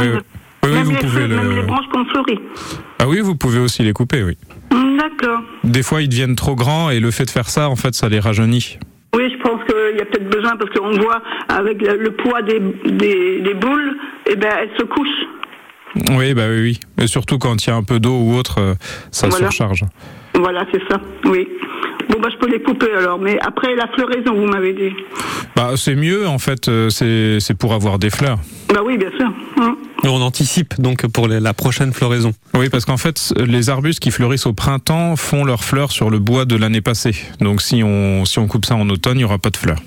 oui, 0.64 0.70
même, 0.70 0.82
vous 0.84 0.90
les, 0.92 0.96
pouvez 0.96 1.10
feuilles- 1.20 1.28
même 1.28 1.50
les 1.50 1.56
le. 1.56 1.62
branches 1.66 1.84
qu'on 1.92 2.04
fleurit. 2.06 2.38
Ah 2.98 3.06
oui, 3.06 3.20
vous 3.20 3.36
pouvez 3.36 3.58
aussi 3.60 3.82
les 3.82 3.92
couper. 3.92 4.22
Oui. 4.24 4.36
Mm, 4.72 4.96
D'accord. 4.98 5.40
Des 5.62 5.82
fois, 5.82 6.02
ils 6.02 6.08
deviennent 6.08 6.36
trop 6.36 6.56
grands 6.56 6.90
et 6.90 6.98
le 6.98 7.10
fait 7.10 7.26
de 7.26 7.30
faire 7.30 7.48
ça, 7.50 7.68
en 7.68 7.76
fait, 7.76 7.94
ça 7.94 8.08
les 8.08 8.18
rajeunit. 8.18 8.78
Oui, 9.14 9.30
je 9.32 9.42
pense 9.42 9.60
qu'il 9.64 9.96
y 9.98 10.00
a 10.00 10.04
peut-être 10.04 10.28
besoin 10.28 10.56
parce 10.56 10.70
qu'on 10.70 10.90
voit 11.00 11.22
avec 11.48 11.80
le, 11.80 11.96
le 11.96 12.10
poids 12.10 12.42
des, 12.42 12.60
des, 12.84 13.40
des 13.40 13.54
boules, 13.54 13.96
eh 14.30 14.36
ben, 14.36 14.50
elles 14.60 14.70
se 14.78 14.82
couchent. 14.84 15.26
Oui, 16.18 16.34
bah 16.34 16.42
oui, 16.50 16.60
oui. 16.60 16.80
Et 17.02 17.06
surtout 17.06 17.38
quand 17.38 17.64
il 17.64 17.70
y 17.70 17.72
a 17.72 17.76
un 17.76 17.82
peu 17.82 17.98
d'eau 17.98 18.18
ou 18.18 18.34
autre, 18.36 18.56
euh, 18.60 18.74
ça 19.10 19.28
Voilà. 19.28 19.46
surcharge. 19.50 19.84
Voilà, 20.34 20.66
c'est 20.70 20.82
ça. 20.90 21.00
Oui. 21.24 21.48
Bon, 22.10 22.20
bah, 22.20 22.28
je 22.30 22.36
peux 22.36 22.50
les 22.50 22.60
couper 22.60 22.92
alors. 22.92 23.18
Mais 23.18 23.38
après 23.40 23.74
la 23.74 23.86
floraison, 23.88 24.34
vous 24.34 24.44
m'avez 24.46 24.74
dit. 24.74 24.92
Bah, 25.54 25.70
c'est 25.76 25.94
mieux, 25.94 26.26
en 26.26 26.38
fait. 26.38 26.68
euh, 26.68 26.90
c'est 26.90 27.56
pour 27.58 27.72
avoir 27.72 27.98
des 27.98 28.10
fleurs. 28.10 28.38
Bah 28.74 28.82
oui, 28.84 28.98
bien 28.98 29.10
sûr. 29.18 29.32
Hum. 29.58 29.76
Et 30.04 30.08
on 30.08 30.20
anticipe 30.20 30.80
donc 30.80 31.06
pour 31.08 31.26
la 31.28 31.54
prochaine 31.54 31.92
floraison. 31.92 32.32
Oui, 32.54 32.68
parce 32.68 32.84
qu'en 32.84 32.96
fait, 32.96 33.32
les 33.38 33.70
arbustes 33.70 34.00
qui 34.00 34.10
fleurissent 34.10 34.46
au 34.46 34.52
printemps 34.52 35.16
font 35.16 35.44
leurs 35.44 35.64
fleurs 35.64 35.90
sur 35.90 36.10
le 36.10 36.18
bois 36.18 36.44
de 36.44 36.56
l'année 36.56 36.80
passée. 36.80 37.14
Donc, 37.40 37.62
si 37.62 37.82
on, 37.82 38.24
si 38.24 38.38
on 38.38 38.46
coupe 38.46 38.66
ça 38.66 38.76
en 38.76 38.88
automne, 38.88 39.14
il 39.14 39.18
n'y 39.18 39.24
aura 39.24 39.38
pas 39.38 39.50
de 39.50 39.56
fleurs. 39.56 39.80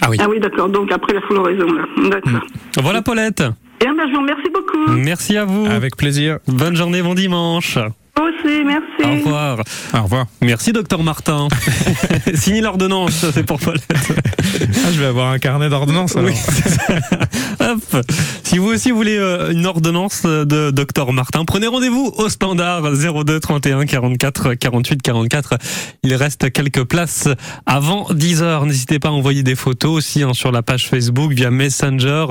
Ah 0.00 0.08
oui. 0.10 0.16
Ah 0.20 0.26
oui, 0.28 0.40
d'accord. 0.40 0.68
Donc 0.68 0.90
après 0.92 1.14
la 1.14 1.20
floraison, 1.22 1.66
là. 1.72 1.84
D'accord. 2.10 2.40
Voilà 2.82 3.02
Paulette. 3.02 3.42
Bien, 3.80 3.94
ben, 3.94 4.04
je 4.08 4.14
vous 4.14 4.20
remercie 4.20 4.50
beaucoup. 4.52 4.92
Merci 4.92 5.36
à 5.36 5.44
vous. 5.44 5.66
Avec 5.66 5.96
plaisir. 5.96 6.38
Bonne 6.46 6.76
journée, 6.76 7.02
bon 7.02 7.14
dimanche. 7.14 7.78
Vous 8.16 8.22
aussi, 8.22 8.64
merci. 8.64 8.84
Au 9.02 9.24
revoir. 9.24 9.58
Au 9.92 10.02
revoir. 10.02 10.26
Merci 10.40 10.72
docteur 10.72 11.02
Martin. 11.02 11.48
Signez 12.34 12.60
l'ordonnance, 12.60 13.12
ça, 13.12 13.32
c'est 13.32 13.42
pour 13.44 13.58
Paulette. 13.58 13.84
Ah, 13.90 14.92
je 14.92 15.00
vais 15.00 15.06
avoir 15.06 15.30
un 15.30 15.38
carnet 15.38 15.68
d'ordonnances 15.68 16.16
alors. 16.16 16.30
Oui, 16.30 16.36
c'est 16.36 16.68
ça. 16.68 16.82
Hop. 17.60 18.04
Si 18.54 18.60
vous 18.60 18.68
aussi 18.68 18.92
voulez 18.92 19.16
euh, 19.18 19.50
une 19.50 19.66
ordonnance 19.66 20.22
de 20.22 20.70
docteur 20.70 21.12
Martin, 21.12 21.44
prenez 21.44 21.66
rendez-vous 21.66 22.14
au 22.16 22.28
standard 22.28 22.82
02 22.92 23.40
31 23.40 23.84
44 23.84 24.54
48 24.54 25.02
44. 25.02 25.54
Il 26.04 26.14
reste 26.14 26.52
quelques 26.52 26.84
places 26.84 27.28
avant 27.66 28.06
10 28.12 28.44
heures. 28.44 28.64
N'hésitez 28.64 29.00
pas 29.00 29.08
à 29.08 29.10
envoyer 29.10 29.42
des 29.42 29.56
photos 29.56 29.96
aussi 29.96 30.22
hein, 30.22 30.34
sur 30.34 30.52
la 30.52 30.62
page 30.62 30.88
Facebook 30.88 31.32
via 31.32 31.50
Messenger. 31.50 32.26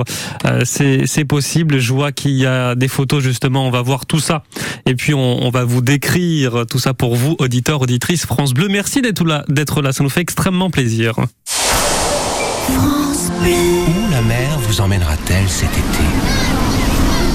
Euh, 0.46 0.62
c'est 0.64 1.26
possible. 1.26 1.78
Je 1.78 1.92
vois 1.92 2.10
qu'il 2.10 2.32
y 2.32 2.46
a 2.46 2.74
des 2.74 2.88
photos 2.88 3.22
justement. 3.22 3.66
On 3.66 3.70
va 3.70 3.82
voir 3.82 4.06
tout 4.06 4.18
ça 4.18 4.44
et 4.86 4.94
puis 4.94 5.12
on, 5.12 5.44
on 5.44 5.50
va 5.50 5.64
vous 5.64 5.82
décrire 5.82 6.64
tout 6.64 6.78
ça 6.78 6.94
pour 6.94 7.16
vous, 7.16 7.36
auditeurs, 7.38 7.82
auditrices 7.82 8.24
France 8.24 8.54
Bleu. 8.54 8.68
Merci 8.68 9.02
d'être 9.02 9.26
là. 9.26 9.44
D'être 9.50 9.82
là. 9.82 9.92
Ça 9.92 10.02
nous 10.02 10.08
fait 10.08 10.22
extrêmement 10.22 10.70
plaisir. 10.70 11.16
Où 13.42 14.10
la 14.10 14.22
mer 14.22 14.58
vous 14.60 14.80
emmènera-t-elle 14.80 15.48
cet 15.48 15.70
été 15.70 16.04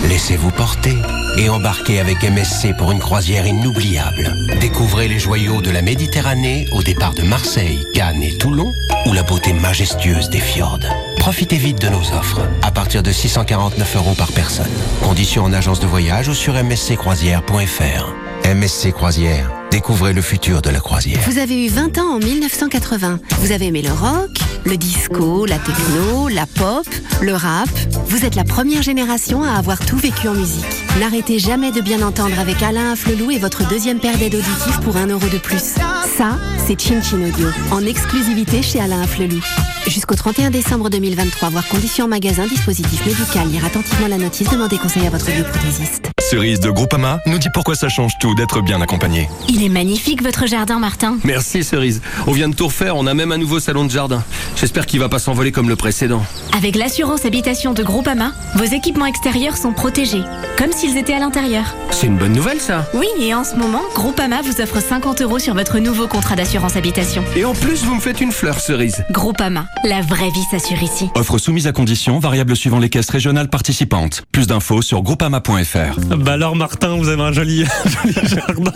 Laissez-vous 0.07 0.51
porter 0.51 0.97
et 1.37 1.49
embarquez 1.49 1.99
avec 1.99 2.23
MSC 2.23 2.75
pour 2.77 2.91
une 2.91 2.99
croisière 2.99 3.45
inoubliable. 3.45 4.35
Découvrez 4.59 5.07
les 5.07 5.19
joyaux 5.19 5.61
de 5.61 5.71
la 5.71 5.81
Méditerranée 5.81 6.67
au 6.71 6.81
départ 6.81 7.13
de 7.13 7.23
Marseille, 7.23 7.85
Cannes 7.93 8.23
et 8.23 8.37
Toulon 8.37 8.73
ou 9.05 9.13
la 9.13 9.23
beauté 9.23 9.53
majestueuse 9.53 10.29
des 10.29 10.39
fjords. 10.39 10.79
Profitez 11.17 11.57
vite 11.57 11.81
de 11.81 11.89
nos 11.89 12.13
offres 12.13 12.41
à 12.61 12.71
partir 12.71 13.03
de 13.03 13.11
649 13.11 13.95
euros 13.97 14.15
par 14.17 14.31
personne. 14.31 14.71
Conditions 15.03 15.43
en 15.43 15.53
agence 15.53 15.79
de 15.79 15.87
voyage 15.87 16.29
ou 16.29 16.33
sur 16.33 16.53
msccroisière.fr. 16.63 18.28
MSC 18.45 18.91
Croisière, 18.91 19.51
découvrez 19.69 20.13
le 20.13 20.21
futur 20.21 20.61
de 20.61 20.69
la 20.69 20.79
croisière. 20.79 21.19
Vous 21.27 21.37
avez 21.37 21.65
eu 21.65 21.69
20 21.69 21.97
ans 21.99 22.15
en 22.15 22.19
1980. 22.19 23.19
Vous 23.39 23.51
avez 23.51 23.67
aimé 23.67 23.81
le 23.81 23.91
rock, 23.91 24.31
le 24.65 24.77
disco, 24.77 25.45
la 25.45 25.59
techno, 25.59 26.27
la 26.29 26.45
pop, 26.45 26.87
le 27.21 27.33
rap. 27.33 27.69
Vous 28.07 28.25
êtes 28.25 28.35
la 28.35 28.43
première 28.43 28.81
génération 28.81 29.43
à 29.43 29.51
avoir 29.51 29.85
tout 29.85 29.97
vécu 29.97 30.27
en 30.27 30.33
musique. 30.33 30.65
N'arrêtez 30.99 31.37
jamais 31.37 31.71
de 31.71 31.81
bien 31.81 32.01
entendre 32.01 32.39
avec 32.39 32.63
Alain 32.63 32.93
Afflelou 32.93 33.29
et 33.31 33.37
votre 33.37 33.67
deuxième 33.67 33.99
paire 33.99 34.17
d'aides 34.17 34.35
auditives 34.35 34.79
pour 34.83 34.97
un 34.97 35.07
euro 35.07 35.27
de 35.27 35.37
plus. 35.37 35.75
Ça, 36.17 36.37
c'est 36.65 36.79
Chin 36.79 37.01
Chin 37.01 37.21
Audio, 37.21 37.49
en 37.71 37.85
exclusivité 37.85 38.61
chez 38.61 38.79
Alain 38.79 39.01
Afflelou. 39.01 39.41
Jusqu'au 39.87 40.15
31 40.15 40.49
décembre 40.49 40.89
2023, 40.89 41.49
voir 41.49 41.67
conditions 41.67 42.07
magasin, 42.07 42.47
dispositif 42.47 43.05
médical, 43.05 43.47
lire 43.49 43.65
attentivement 43.65 44.07
la 44.07 44.17
notice, 44.17 44.49
demandez 44.49 44.77
conseil 44.77 45.05
à 45.05 45.09
votre 45.09 45.25
bioprothésiste. 45.25 46.09
Cerise 46.29 46.59
de 46.59 46.69
Groupama 46.69 47.19
nous 47.25 47.39
dit 47.39 47.47
pourquoi 47.51 47.73
ça 47.73 47.89
change 47.89 48.11
tout 48.19 48.35
d'être 48.35 48.61
bien 48.61 48.79
accompagné. 48.81 49.27
Il 49.47 49.63
est 49.63 49.69
magnifique 49.69 50.21
votre 50.21 50.45
jardin, 50.45 50.77
Martin. 50.77 51.17
Merci 51.23 51.63
Cerise. 51.63 52.03
On 52.27 52.33
vient 52.33 52.47
de 52.47 52.53
tout 52.53 52.67
refaire, 52.67 52.95
on 52.97 53.07
a 53.07 53.15
même 53.15 53.31
un 53.31 53.39
nouveau 53.39 53.59
salon 53.59 53.83
de 53.83 53.89
jardin. 53.89 54.23
J'espère 54.55 54.85
qu'il 54.85 54.99
va 54.99 55.09
pas 55.09 55.17
s'envoler 55.17 55.51
comme 55.51 55.69
le 55.69 55.75
précédent. 55.75 56.23
Avec 56.55 56.75
l'assurance 56.75 57.25
habitation 57.25 57.73
de 57.73 57.81
Groupama, 57.81 58.31
vos 58.53 58.63
équipements 58.63 59.07
extérieurs 59.07 59.57
sont 59.57 59.73
protégés, 59.73 60.21
comme 60.55 60.71
s'ils 60.71 60.97
étaient 60.97 61.15
à 61.15 61.19
l'intérieur. 61.19 61.73
C'est 61.89 62.05
une 62.05 62.17
bonne 62.17 62.33
nouvelle 62.33 62.59
ça. 62.59 62.87
Oui, 62.93 63.07
et 63.19 63.33
en 63.33 63.43
ce 63.43 63.55
moment, 63.55 63.81
Groupama 63.95 64.43
vous 64.43 64.61
offre 64.61 64.81
50 64.81 65.23
euros 65.23 65.39
sur 65.39 65.55
votre 65.55 65.79
nouveau 65.79 66.07
contrat 66.07 66.35
d'assurance 66.35 66.75
habitation. 66.75 67.23
Et 67.35 67.43
en 67.43 67.53
plus, 67.53 67.83
vous 67.83 67.95
me 67.95 68.01
faites 68.01 68.21
une 68.21 68.31
fleur 68.31 68.59
Cerise. 68.59 69.03
Groupama, 69.09 69.65
la 69.83 70.01
vraie 70.01 70.29
vie 70.29 70.45
s'assure 70.51 70.83
ici. 70.83 71.09
Offre 71.15 71.39
soumise 71.39 71.65
à 71.65 71.71
condition, 71.71 72.19
variable 72.19 72.55
suivant 72.55 72.77
les 72.77 72.89
caisses 72.89 73.09
régionales 73.09 73.49
participantes. 73.49 74.21
Plus 74.31 74.45
d'infos 74.45 74.83
sur 74.83 75.01
groupama.fr. 75.01 76.18
Bah 76.19 76.33
alors 76.33 76.55
Martin, 76.55 76.95
vous 76.97 77.07
avez 77.09 77.21
un 77.21 77.31
joli, 77.31 77.65
joli 78.03 78.27
jardin. 78.27 78.71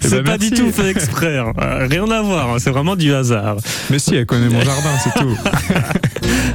C'est 0.00 0.22
ben, 0.22 0.24
pas 0.24 0.38
du 0.38 0.50
tout 0.50 0.70
fait 0.72 0.88
exprès. 0.90 1.38
hein. 1.38 1.52
Euh, 1.60 1.86
Rien 1.90 2.10
à 2.10 2.20
voir. 2.22 2.50
hein. 2.50 2.56
C'est 2.58 2.70
vraiment 2.70 2.96
du 2.96 3.12
hasard. 3.14 3.56
Mais 3.90 3.98
si, 3.98 4.14
elle 4.16 4.26
connaît 4.26 4.48
mon 4.48 4.60
jardin, 4.60 4.90
c'est 5.02 5.18
tout. 5.20 5.36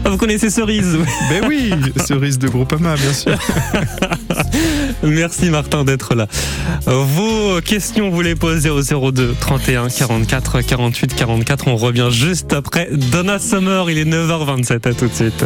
Ah, 0.03 0.09
Vous 0.09 0.17
connaissez 0.17 0.49
Cerise 0.49 0.97
oui. 0.99 1.05
ben 1.29 1.45
oui, 1.47 1.71
cerise 2.05 2.37
de 2.37 2.47
Groupama, 2.47 2.95
bien 2.95 3.13
sûr. 3.13 3.37
Merci 5.03 5.49
Martin 5.49 5.83
d'être 5.83 6.15
là. 6.15 6.27
Vos 6.85 7.59
questions, 7.61 8.09
vous 8.09 8.21
les 8.21 8.35
posez 8.35 8.69
au 8.69 8.81
02 9.11 9.35
31 9.39 9.87
44 9.89 10.61
48 10.61 11.15
44. 11.15 11.67
On 11.67 11.75
revient 11.75 12.07
juste 12.11 12.53
après 12.53 12.89
Donna 12.91 13.39
Summer. 13.39 13.89
Il 13.89 13.97
est 13.97 14.05
9h27. 14.05 14.87
À 14.89 14.93
tout 14.93 15.07
de 15.07 15.13
suite. 15.13 15.45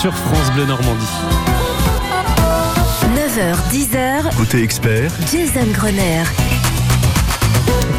Sur 0.00 0.14
France 0.14 0.50
Bleu 0.54 0.64
Normandie. 0.64 1.04
9h, 3.14 3.54
10h, 3.70 4.34
Côté 4.34 4.62
expert, 4.62 5.12
Jason 5.30 5.70
Grenier. 5.74 6.22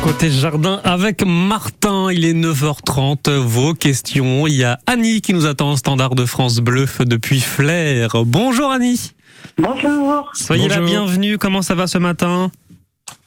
Côté 0.02 0.32
jardin 0.32 0.82
avec 0.84 1.24
Martin, 1.24 2.12
il 2.12 2.26
est 2.26 2.34
9h30. 2.34 3.30
Vos 3.38 3.76
questions. 3.76 4.48
Il 4.48 4.56
y 4.56 4.64
a 4.64 4.80
Annie 4.88 5.22
qui 5.22 5.36
nous 5.36 5.46
attend 5.46 5.74
au 5.74 5.76
standard 5.76 6.16
de 6.16 6.26
France 6.26 6.58
Bleu 6.58 6.88
depuis 7.02 7.40
Flair. 7.40 8.10
Bonjour 8.26 8.72
Annie. 8.72 9.12
Bonjour. 9.60 10.32
Soyez 10.34 10.70
la 10.70 10.80
bienvenue. 10.80 11.38
Comment 11.38 11.62
ça 11.62 11.76
va 11.76 11.86
ce 11.86 12.00
matin? 12.00 12.50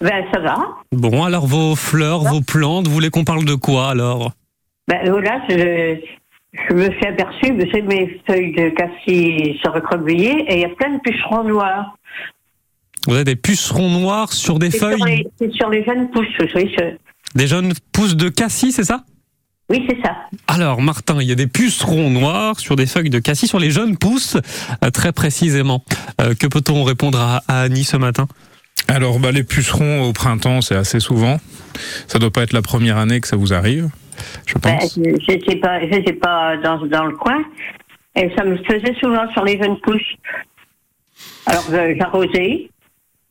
Ben, 0.01 0.25
ça 0.33 0.41
va. 0.41 0.57
Bon, 0.91 1.23
alors 1.23 1.47
vos 1.47 1.77
fleurs, 1.77 2.25
vos 2.25 2.41
plantes, 2.41 2.89
vous 2.89 2.95
voulez 2.95 3.11
qu'on 3.11 3.25
parle 3.25 3.45
de 3.45 3.55
quoi 3.55 3.91
alors? 3.91 4.33
Ben, 4.89 4.99
voilà, 5.09 5.41
je, 5.49 5.97
je 6.69 6.75
me 6.75 6.91
suis 6.91 7.07
aperçue 7.07 7.57
que 7.57 7.65
c'est 7.73 7.83
mes 7.83 8.21
feuilles 8.27 8.53
de 8.53 8.71
cassis 8.71 9.61
sont 9.63 9.73
recroquevillées 9.73 10.45
et 10.49 10.55
il 10.55 10.61
y 10.61 10.65
a 10.65 10.69
plein 10.71 10.95
de 10.95 11.01
pucerons 11.01 11.45
noirs. 11.45 11.97
Vous 13.07 13.15
avez 13.15 13.25
des 13.25 13.37
pucerons 13.37 13.91
noirs 13.91 14.33
sur 14.33 14.59
des 14.59 14.71
sur, 14.71 14.89
feuilles, 14.89 15.03
les, 15.05 15.27
c'est 15.39 15.53
sur 15.53 15.69
les 15.69 15.85
jeunes 15.85 16.11
pousses, 16.11 16.27
oui, 16.55 16.75
des 17.35 17.47
jeunes 17.47 17.73
pousses 17.93 18.17
de 18.17 18.29
cassis, 18.29 18.75
c'est 18.77 18.85
ça? 18.85 19.05
Oui 19.71 19.85
c'est 19.89 20.01
ça. 20.03 20.15
Alors 20.47 20.81
Martin, 20.81 21.17
il 21.21 21.29
y 21.29 21.33
a 21.33 21.35
des 21.35 21.47
pucerons 21.47 22.11
noirs 22.11 22.61
sur 22.61 22.77
des 22.77 22.87
feuilles 22.87 23.11
de 23.11 23.19
cassis, 23.19 23.49
sur 23.49 23.59
les 23.59 23.71
jeunes 23.71 23.97
pousses, 23.97 24.37
euh, 24.85 24.91
très 24.91 25.13
précisément. 25.13 25.83
Euh, 26.21 26.35
que 26.35 26.47
peut-on 26.47 26.85
répondre 26.85 27.19
à, 27.19 27.43
à 27.49 27.63
Annie 27.63 27.85
ce 27.85 27.97
matin? 27.97 28.27
Alors, 28.89 29.19
bah, 29.19 29.33
les 29.33 29.45
pucerons 29.45 30.03
au 30.03 30.13
printemps, 30.13 30.61
c'est 30.61 30.77
assez 30.77 31.01
souvent. 31.01 31.39
Ça 32.07 32.19
doit 32.19 32.31
pas 32.31 32.43
être 32.43 32.53
la 32.53 32.61
première 32.61 32.99
année 32.99 33.21
que 33.21 33.27
ça 33.27 33.37
vous 33.37 33.55
arrive, 33.55 33.89
je 34.47 34.55
Ben, 34.59 34.79
pense. 34.79 34.95
je 34.99 35.33
n'étais 35.33 35.57
pas, 35.57 35.81
j'étais 35.81 36.13
pas 36.13 36.57
dans, 36.59 36.85
dans 36.87 37.05
le 37.07 37.17
coin 37.17 37.45
et 38.17 38.31
ça 38.37 38.45
me 38.45 38.57
faisait 38.59 38.95
souvent 39.01 39.31
sur 39.33 39.45
les 39.45 39.59
jeunes 39.59 39.79
pousses. 39.81 40.15
Alors 41.47 41.65
j'arrosais. 41.99 42.69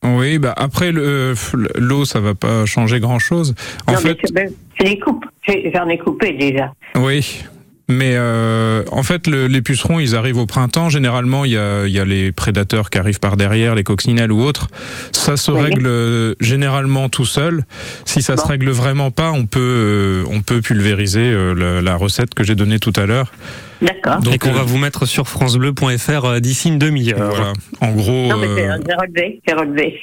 Oui, 0.05 0.37
bah 0.37 0.53
après 0.57 0.91
le- 0.91 1.33
l'eau, 1.77 2.03
ça 2.05 2.19
va 2.19 2.35
pas 2.35 2.65
changer 2.65 2.99
grand 2.99 3.19
chose. 3.19 3.55
En 3.87 3.93
non, 3.93 3.97
fait, 3.99 4.17
ben, 4.33 4.51
J'en 4.79 5.87
ai 5.87 5.97
coupé 5.97 6.33
déjà. 6.33 6.73
oui. 6.97 7.43
Mais 7.89 8.13
euh, 8.15 8.83
en 8.91 9.03
fait, 9.03 9.27
le- 9.27 9.47
les 9.47 9.61
pucerons, 9.61 9.99
ils 9.99 10.15
arrivent 10.15 10.37
au 10.37 10.45
printemps. 10.45 10.89
Généralement, 10.89 11.43
il 11.43 11.51
y 11.51 11.57
a, 11.57 11.85
y 11.85 11.99
a 11.99 12.05
les 12.05 12.31
prédateurs 12.31 12.89
qui 12.89 12.97
arrivent 12.97 13.19
par 13.19 13.35
derrière, 13.35 13.75
les 13.75 13.83
coccinelles 13.83 14.31
ou 14.31 14.41
autres. 14.41 14.67
Ça 15.11 15.35
se 15.35 15.51
Oui. 15.51 15.61
règle 15.63 15.85
euh, 15.87 16.33
généralement 16.39 17.09
tout 17.09 17.25
seul. 17.25 17.65
Si 18.05 18.21
ça 18.21 18.37
se 18.37 18.43
Bon. 18.43 18.49
règle 18.49 18.69
vraiment 18.69 19.11
pas, 19.11 19.31
on 19.31 19.45
peut, 19.45 19.59
euh, 19.59 20.23
on 20.29 20.41
peut 20.41 20.61
pulvériser 20.61 21.19
euh, 21.29 21.53
la, 21.53 21.81
la 21.81 21.95
recette 21.97 22.33
que 22.33 22.43
j'ai 22.45 22.55
donnée 22.55 22.79
tout 22.79 22.93
à 22.95 23.05
l'heure. 23.05 23.31
D'accord. 23.83 24.21
Donc, 24.21 24.37
qu'on 24.39 24.49
euh, 24.49 24.53
va 24.53 24.63
vous 24.63 24.77
mettre 24.77 25.05
sur 25.05 25.27
francebleu.fr 25.27 26.25
euh, 26.25 26.39
d'ici 26.39 26.69
une 26.69 26.79
demi-heure. 26.79 27.29
Voilà. 27.29 27.53
En 27.81 27.91
gros, 27.91 28.27
Non, 28.29 28.37
mais 28.37 28.47
c'est- 28.55 28.93
relevé, 28.95 29.41
j'ai 29.47 29.53
relevé. 29.53 29.99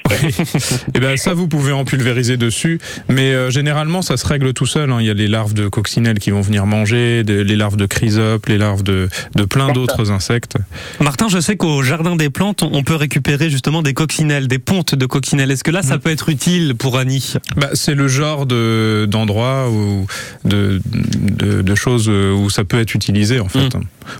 et 0.94 1.00
ben 1.00 1.16
ça, 1.16 1.34
vous 1.34 1.48
pouvez 1.48 1.72
en 1.72 1.84
pulvériser 1.84 2.36
dessus. 2.36 2.78
Mais 3.08 3.32
euh, 3.32 3.50
généralement, 3.50 4.02
ça 4.02 4.16
se 4.16 4.26
règle 4.26 4.52
tout 4.52 4.66
seul. 4.66 4.90
hein. 4.90 4.98
Il 5.00 5.06
y 5.06 5.10
a 5.10 5.14
les 5.14 5.28
larves 5.28 5.54
de 5.54 5.68
coccinelles 5.68 6.18
qui 6.18 6.30
vont 6.30 6.40
venir 6.40 6.66
manger, 6.66 7.22
les 7.22 7.56
larves 7.56 7.76
de 7.76 7.86
chrysopes, 7.86 8.46
les 8.46 8.58
larves 8.58 8.82
de, 8.82 9.08
de 9.34 9.44
plein 9.44 9.68
D'accord. 9.68 9.86
d'autres 9.86 10.10
insectes. 10.10 10.56
Martin, 11.00 11.28
je 11.28 11.40
sais 11.40 11.56
qu'au 11.56 11.82
jardin 11.82 12.16
des 12.16 12.30
plantes, 12.30 12.62
on 12.62 12.70
on 12.80 12.82
peut 12.82 12.94
récupérer 12.96 13.50
justement 13.50 13.82
des 13.82 13.92
coccinelles, 13.92 14.48
des 14.48 14.58
pontes 14.58 14.94
de 14.94 15.04
coccinelles. 15.04 15.50
Est-ce 15.50 15.64
que 15.64 15.70
là, 15.70 15.82
ça 15.82 15.96
Mm. 15.96 16.00
peut 16.00 16.10
être 16.10 16.28
utile 16.30 16.74
pour 16.78 16.96
Annie? 16.96 17.34
Bah, 17.56 17.68
c'est 17.74 17.94
le 17.94 18.08
genre 18.08 18.46
de 18.46 19.06
d'endroit 19.08 19.68
ou 19.70 20.06
de, 20.46 20.80
de, 20.86 21.60
de 21.60 21.74
choses 21.74 22.08
où 22.08 22.48
ça 22.48 22.64
peut 22.64 22.80
être 22.80 22.94
utilisé 22.94 23.38
en 23.38 23.48
fait. 23.48 23.69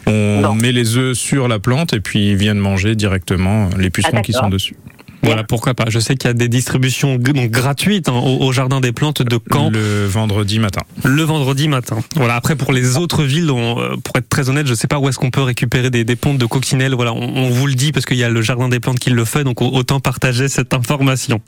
On 0.07 0.55
met 0.55 0.73
les 0.73 0.97
œufs 0.97 1.17
sur 1.17 1.49
la 1.49 1.59
plante 1.59 1.93
et 1.93 2.01
puis 2.01 2.31
ils 2.31 2.37
viennent 2.37 2.59
manger 2.59 2.95
directement 2.95 3.69
les 3.79 3.91
pucerons 3.91 4.19
Ah, 4.19 4.23
qui 4.23 4.33
sont 4.33 4.49
dessus. 4.49 4.77
Voilà, 5.23 5.45
pourquoi 5.45 5.75
pas. 5.75 5.85
Je 5.89 5.99
sais 5.99 6.15
qu'il 6.17 6.29
y 6.29 6.31
a 6.31 6.35
des 6.35 6.49
distributions 6.49 7.17
donc, 7.17 7.51
gratuites 7.51 8.09
hein, 8.09 8.15
au, 8.15 8.39
au 8.43 8.53
jardin 8.53 8.81
des 8.81 8.93
plantes 8.93 9.21
de 9.21 9.39
Caen 9.53 9.69
Le 9.71 10.07
vendredi 10.07 10.59
matin. 10.59 10.81
le 11.05 11.23
vendredi 11.23 11.69
matin. 11.69 11.99
Voilà. 12.17 12.37
Après, 12.37 12.57
pour 12.57 12.73
les 12.73 12.97
autres 12.97 13.23
villes, 13.25 13.51
on, 13.51 13.79
euh, 13.79 13.97
pour 14.03 14.17
être 14.17 14.31
très 14.31 14.49
honnête, 14.49 14.67
je 14.67 14.73
sais 14.73 14.89
pas 14.89 14.99
où 14.99 15.11
est-ce 15.11 15.19
qu'on 15.19 15.31
peut 15.31 15.43
récupérer 15.43 15.91
des, 15.91 16.05
des 16.05 16.17
pontes 16.17 16.39
de 16.39 16.47
coccinelles. 16.47 16.95
Voilà, 16.95 17.13
on, 17.13 17.37
on 17.37 17.51
vous 17.51 17.67
le 17.67 17.75
dit 17.75 17.93
parce 17.93 18.07
qu'il 18.07 18.17
y 18.17 18.25
a 18.25 18.31
le 18.31 18.41
jardin 18.41 18.71
des 18.71 18.81
plantes 18.81 18.99
qui 18.99 19.11
le 19.11 19.27
fait, 19.27 19.45
donc 19.45 19.61
autant 19.61 20.01
partager 20.01 20.49
cette 20.49 20.73
information 20.73 21.43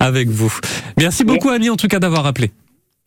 avec 0.00 0.30
vous. 0.30 0.52
Merci 0.96 1.24
beaucoup 1.24 1.50
Annie 1.50 1.68
en 1.68 1.76
tout 1.76 1.88
cas 1.88 1.98
d'avoir 1.98 2.24
appelé. 2.24 2.50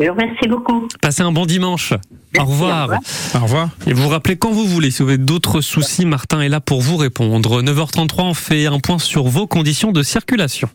Je 0.02 0.08
vous 0.08 0.14
remercie 0.14 0.48
beaucoup. 0.48 0.88
Passez 1.02 1.22
un 1.22 1.32
bon 1.32 1.46
dimanche. 1.46 1.94
Merci, 2.34 2.50
au 2.50 2.52
revoir. 2.52 2.80
au 2.80 2.82
revoir. 2.84 3.02
Au 3.36 3.40
revoir. 3.40 3.70
Et 3.86 3.94
vous 3.94 4.04
vous 4.04 4.10
rappelez 4.10 4.36
quand 4.36 4.52
vous 4.52 4.66
voulez, 4.66 4.90
si 4.90 5.04
vous 5.04 5.10
avez 5.10 5.18
d'autres 5.18 5.62
soucis, 5.62 6.06
Martin 6.06 6.42
est 6.42 6.50
là 6.50 6.60
pour 6.60 6.82
vous 6.82 6.98
répondre. 6.98 7.62
9h33, 7.62 8.22
on 8.22 8.34
fait 8.34 8.66
un 8.66 8.80
point 8.80 9.00
sur 9.00 9.26
vos 9.26 9.48
conditions 9.48 9.92
de 9.92 10.02
circulation. 10.02 10.70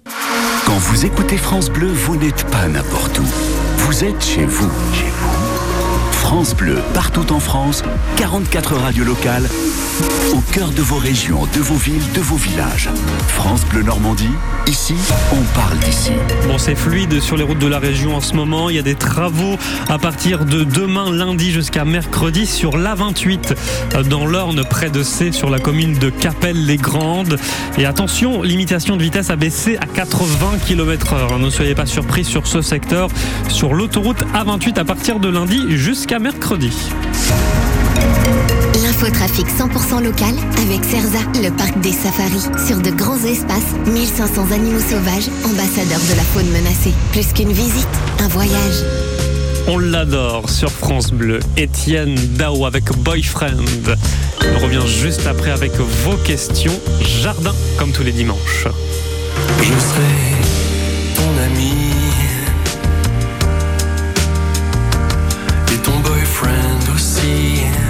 quand 0.65 0.77
vous 0.79 1.07
écoutez 1.07 1.37
France 1.37 1.71
Bleu, 1.71 1.89
vous 1.89 2.17
n'êtes 2.17 2.49
pas 2.51 2.69
n'importe 2.69 3.19
où. 3.19 3.27
Vous 3.79 4.05
êtes 4.05 4.25
chez 4.25 4.45
vous. 4.45 4.71
Chez 4.95 5.11
vous. 5.11 5.46
France 6.27 6.57
Bleu, 6.57 6.79
partout 6.93 7.33
en 7.33 7.39
France, 7.39 7.85
44 8.17 8.75
radios 8.75 9.05
locales, 9.05 9.49
au 10.35 10.41
cœur 10.53 10.71
de 10.71 10.83
vos 10.83 10.97
régions, 10.97 11.47
de 11.55 11.61
vos 11.61 11.77
villes, 11.77 12.03
de 12.15 12.21
vos 12.21 12.35
villages. 12.35 12.91
France 13.29 13.65
Bleu 13.67 13.85
Normandie, 13.85 14.35
ici, 14.67 14.97
on 15.33 15.43
parle 15.57 15.79
d'ici. 15.79 16.11
Bon, 16.49 16.59
c'est 16.59 16.75
fluide 16.75 17.21
sur 17.21 17.37
les 17.37 17.45
routes 17.45 17.61
de 17.61 17.69
la 17.69 17.79
région 17.79 18.17
en 18.17 18.21
ce 18.21 18.35
moment. 18.35 18.69
Il 18.71 18.77
y 18.77 18.79
a 18.81 18.83
des 18.83 18.97
travaux 18.97 19.57
à 19.89 19.99
partir 19.99 20.45
de 20.45 20.65
demain 20.65 21.13
lundi 21.13 21.53
jusqu'à 21.53 21.85
mercredi 21.85 22.45
sur 22.45 22.77
l'A28 22.77 23.55
euh, 23.95 24.03
dans 24.03 24.27
l'Orne 24.27 24.65
près 24.69 24.91
de 24.91 25.05
C 25.05 25.31
sur 25.31 25.49
la 25.49 25.61
commune 25.61 25.97
de 25.97 26.11
Capelle-les-Grandes. 26.11 27.39
Et 27.79 27.87
attention, 27.87 28.43
limitation 28.43 28.97
de 28.97 29.03
vitesse 29.05 29.31
a 29.31 29.37
baissé 29.37 29.77
à 29.77 29.87
80 29.87 30.59
km 30.67 31.13
heure. 31.13 31.39
Ne 31.39 31.51
soyez 31.51 31.77
pas 31.77 31.87
surpris 31.87 32.25
sur 32.25 32.49
ce 32.49 32.63
secteur 32.63 33.11
sur 33.49 33.75
l'autoroute 33.75 34.25
A28 34.35 34.81
à 34.81 34.85
partir 34.85 35.21
de 35.21 35.29
lundi 35.29 35.63
jusqu'à 35.69 36.16
mercredi. 36.19 36.73
L'infotrafic 38.83 39.47
100% 39.47 40.03
local 40.03 40.35
avec 40.63 40.85
Cerza, 40.85 41.19
le 41.43 41.51
parc 41.51 41.79
des 41.81 41.93
safaris. 41.93 42.47
Sur 42.67 42.79
de 42.79 42.91
grands 42.91 43.23
espaces, 43.25 43.75
1500 43.87 44.53
animaux 44.53 44.81
sauvages, 44.81 45.29
ambassadeurs 45.45 46.01
de 46.11 46.17
la 46.17 46.23
faune 46.23 46.49
menacée. 46.51 46.93
Plus 47.13 47.33
qu'une 47.33 47.53
visite, 47.53 47.89
un 48.21 48.29
voyage. 48.29 48.85
On 49.69 49.79
l'adore 49.79 50.49
sur 50.49 50.71
France 50.71 51.11
Bleu. 51.11 51.41
Étienne 51.57 52.15
Dao 52.37 52.67
avec 52.67 52.85
Boyfriend. 52.99 53.65
On 54.55 54.59
revient 54.61 54.87
juste 54.87 55.27
après 55.27 55.51
avec 55.51 55.73
vos 55.73 56.17
questions. 56.19 56.79
Jardin 57.01 57.55
comme 57.77 57.93
tous 57.93 58.05
les 58.05 58.13
dimanches. 58.13 58.69
Je 59.59 59.65
serai 59.65 60.37
ton 61.17 61.43
ami 61.43 61.73
boyfriend 66.97 67.86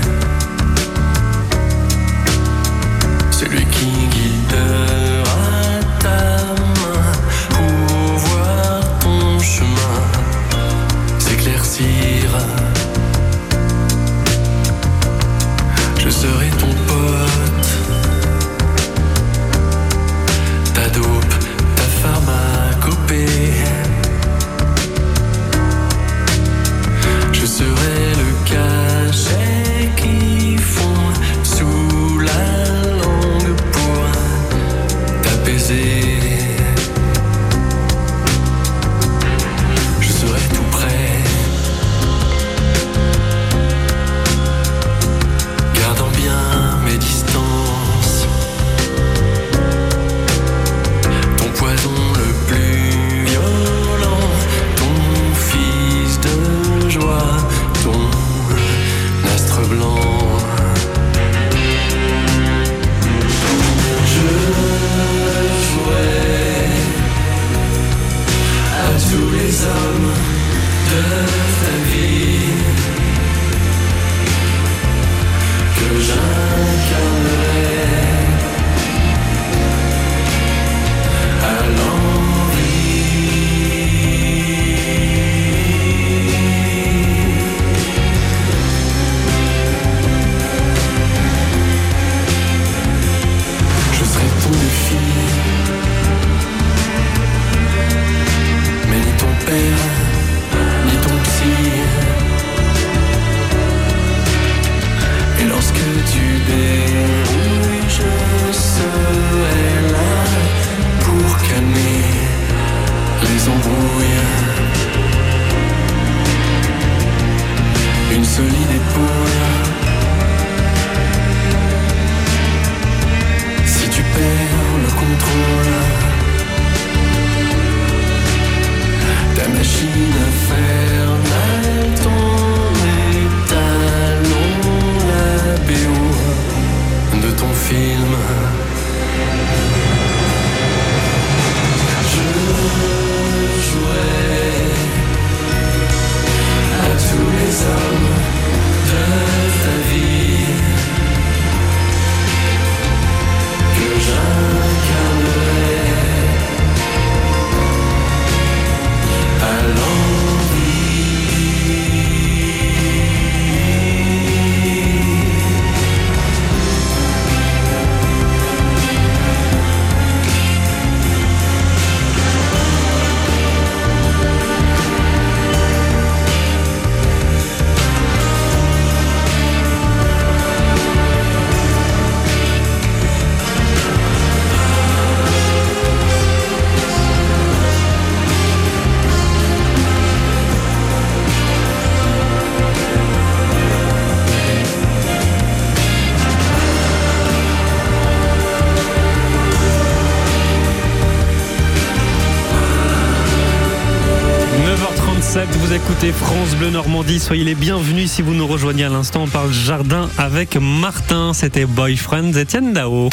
Bleu 206.55 206.71
Normandie. 206.71 207.19
Soyez 207.19 207.45
les 207.45 207.55
bienvenus 207.55 208.11
si 208.11 208.23
vous 208.23 208.33
nous 208.33 208.47
rejoignez 208.47 208.85
à 208.85 208.89
l'instant. 208.89 209.25
On 209.25 209.27
parle 209.27 209.53
jardin 209.53 210.09
avec 210.17 210.57
Martin. 210.57 211.33
C'était 211.35 211.67
Boyfriend 211.67 212.33
Etienne 212.37 212.73
Dao. 212.73 213.09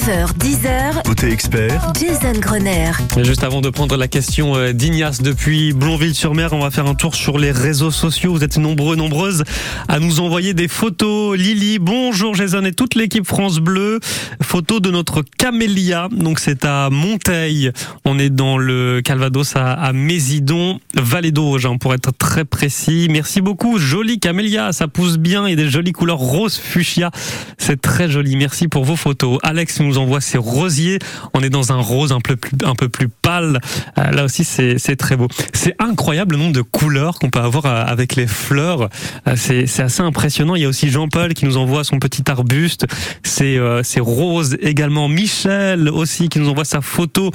9h, 0.00 0.32
10h. 0.38 1.02
Côté 1.04 1.30
expert, 1.30 1.92
Jason 1.98 2.32
Grenier. 2.40 2.92
Et 3.18 3.24
Juste 3.24 3.44
avant 3.44 3.60
de 3.60 3.68
prendre 3.68 3.98
la 3.98 4.08
question 4.08 4.56
euh, 4.56 4.72
d'Ignace 4.72 5.20
depuis 5.20 5.74
Blonville-sur-Mer, 5.74 6.54
on 6.54 6.60
va 6.60 6.70
faire 6.70 6.86
un 6.86 6.94
tour 6.94 7.14
sur 7.14 7.38
les 7.38 7.50
réseaux 7.50 7.90
sociaux. 7.90 8.32
Vous 8.32 8.42
êtes 8.42 8.56
nombreux, 8.56 8.96
nombreuses 8.96 9.44
à 9.88 9.98
nous 9.98 10.20
envoyer 10.20 10.54
des 10.54 10.68
photos. 10.68 11.36
Lily, 11.36 11.78
bonjour 11.78 12.34
Jason 12.34 12.64
et 12.64 12.72
toute 12.72 12.94
l'équipe 12.94 13.26
France 13.26 13.58
Bleu. 13.58 14.00
Photo 14.40 14.80
de 14.80 14.90
notre 14.90 15.22
camélia. 15.36 16.08
Donc 16.10 16.38
c'est 16.38 16.64
à 16.64 16.88
Monteil. 16.88 17.70
On 18.06 18.18
est 18.18 18.30
dans 18.30 18.56
le 18.56 19.02
Calvados 19.04 19.54
à, 19.54 19.72
à 19.72 19.92
Mésidon, 19.92 20.80
Vallée 20.94 21.32
d'Auge, 21.32 21.66
hein, 21.66 21.76
pour 21.76 21.92
être 21.92 22.12
très 22.16 22.46
précis. 22.46 23.08
Merci 23.10 23.42
beaucoup. 23.42 23.78
Jolie 23.78 24.18
camélia, 24.18 24.72
ça 24.72 24.88
pousse 24.88 25.18
bien 25.18 25.44
et 25.44 25.56
des 25.56 25.68
jolies 25.68 25.92
couleurs 25.92 26.18
rose 26.18 26.56
fuchsia. 26.56 27.10
C'est 27.58 27.82
très 27.82 28.08
joli. 28.08 28.36
Merci 28.36 28.66
pour 28.68 28.84
vos 28.84 28.96
photos. 28.96 29.38
Alex 29.42 29.80
nous 29.80 29.89
envoie 29.98 30.20
ses 30.20 30.38
rosiers. 30.38 30.98
On 31.34 31.42
est 31.42 31.50
dans 31.50 31.72
un 31.72 31.80
rose 31.80 32.12
un 32.12 32.20
peu 32.20 32.36
plus, 32.36 33.08
pâle. 33.08 33.60
Euh, 33.98 34.10
là 34.10 34.24
aussi, 34.24 34.44
c'est 34.44 34.78
c'est 34.78 34.96
très 34.96 35.16
beau. 35.16 35.28
C'est 35.52 35.74
incroyable 35.78 36.36
le 36.36 36.42
nombre 36.42 36.54
de 36.54 36.62
couleurs 36.62 37.18
qu'on 37.18 37.30
peut 37.30 37.40
avoir 37.40 37.66
euh, 37.66 37.84
avec 37.86 38.16
les 38.16 38.26
fleurs. 38.26 38.88
Euh, 39.26 39.34
C'est 39.36 39.66
c'est 39.66 39.82
assez 39.82 40.02
impressionnant. 40.02 40.54
Il 40.54 40.62
y 40.62 40.64
a 40.64 40.68
aussi 40.68 40.90
Jean-Paul 40.90 41.34
qui 41.34 41.44
nous 41.44 41.56
envoie 41.56 41.84
son 41.84 41.98
petit 41.98 42.22
arbuste. 42.30 42.86
C'est 43.22 43.58
euh, 43.58 43.82
c'est 43.82 44.00
rose 44.00 44.56
également. 44.60 45.08
Michel 45.08 45.88
aussi 45.88 46.28
qui 46.28 46.38
nous 46.38 46.48
envoie 46.48 46.64
sa 46.64 46.80
photo. 46.80 47.30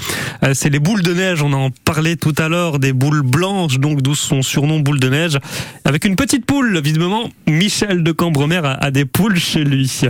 C'est 0.53 0.69
les 0.69 0.79
boules 0.79 1.01
de 1.01 1.13
neige. 1.13 1.41
On 1.41 1.53
en 1.53 1.69
parlait 1.69 2.15
tout 2.15 2.35
à 2.37 2.47
l'heure 2.47 2.79
des 2.79 2.93
boules 2.93 3.21
blanches, 3.21 3.79
donc 3.79 4.01
d'où 4.01 4.15
son 4.15 4.41
surnom 4.41 4.79
boule 4.79 4.99
de 4.99 5.09
neige. 5.09 5.39
Avec 5.83 6.05
une 6.05 6.15
petite 6.15 6.45
poule, 6.45 6.79
visiblement, 6.81 7.29
Michel 7.47 8.03
de 8.03 8.11
Cambremer 8.11 8.61
a, 8.63 8.91
des 8.91 9.05
poules 9.05 9.37
chez 9.37 9.63
lui. 9.63 10.01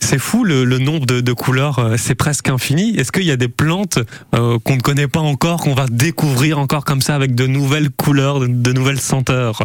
C'est 0.00 0.18
fou 0.18 0.44
le, 0.44 0.64
nombre 0.78 1.06
de 1.06 1.32
couleurs, 1.32 1.77
euh, 1.78 1.96
c'est 1.96 2.14
presque 2.14 2.48
infini. 2.48 2.96
Est-ce 2.96 3.12
qu'il 3.12 3.24
y 3.24 3.30
a 3.30 3.36
des 3.36 3.48
plantes 3.48 3.98
euh, 4.34 4.58
qu'on 4.64 4.76
ne 4.76 4.80
connaît 4.80 5.08
pas 5.08 5.20
encore, 5.20 5.60
qu'on 5.60 5.74
va 5.74 5.86
découvrir 5.90 6.58
encore 6.58 6.84
comme 6.84 7.00
ça 7.02 7.14
avec 7.14 7.34
de 7.34 7.46
nouvelles 7.46 7.90
couleurs, 7.90 8.40
de, 8.40 8.72
nouvelles 8.72 9.00
senteurs? 9.00 9.62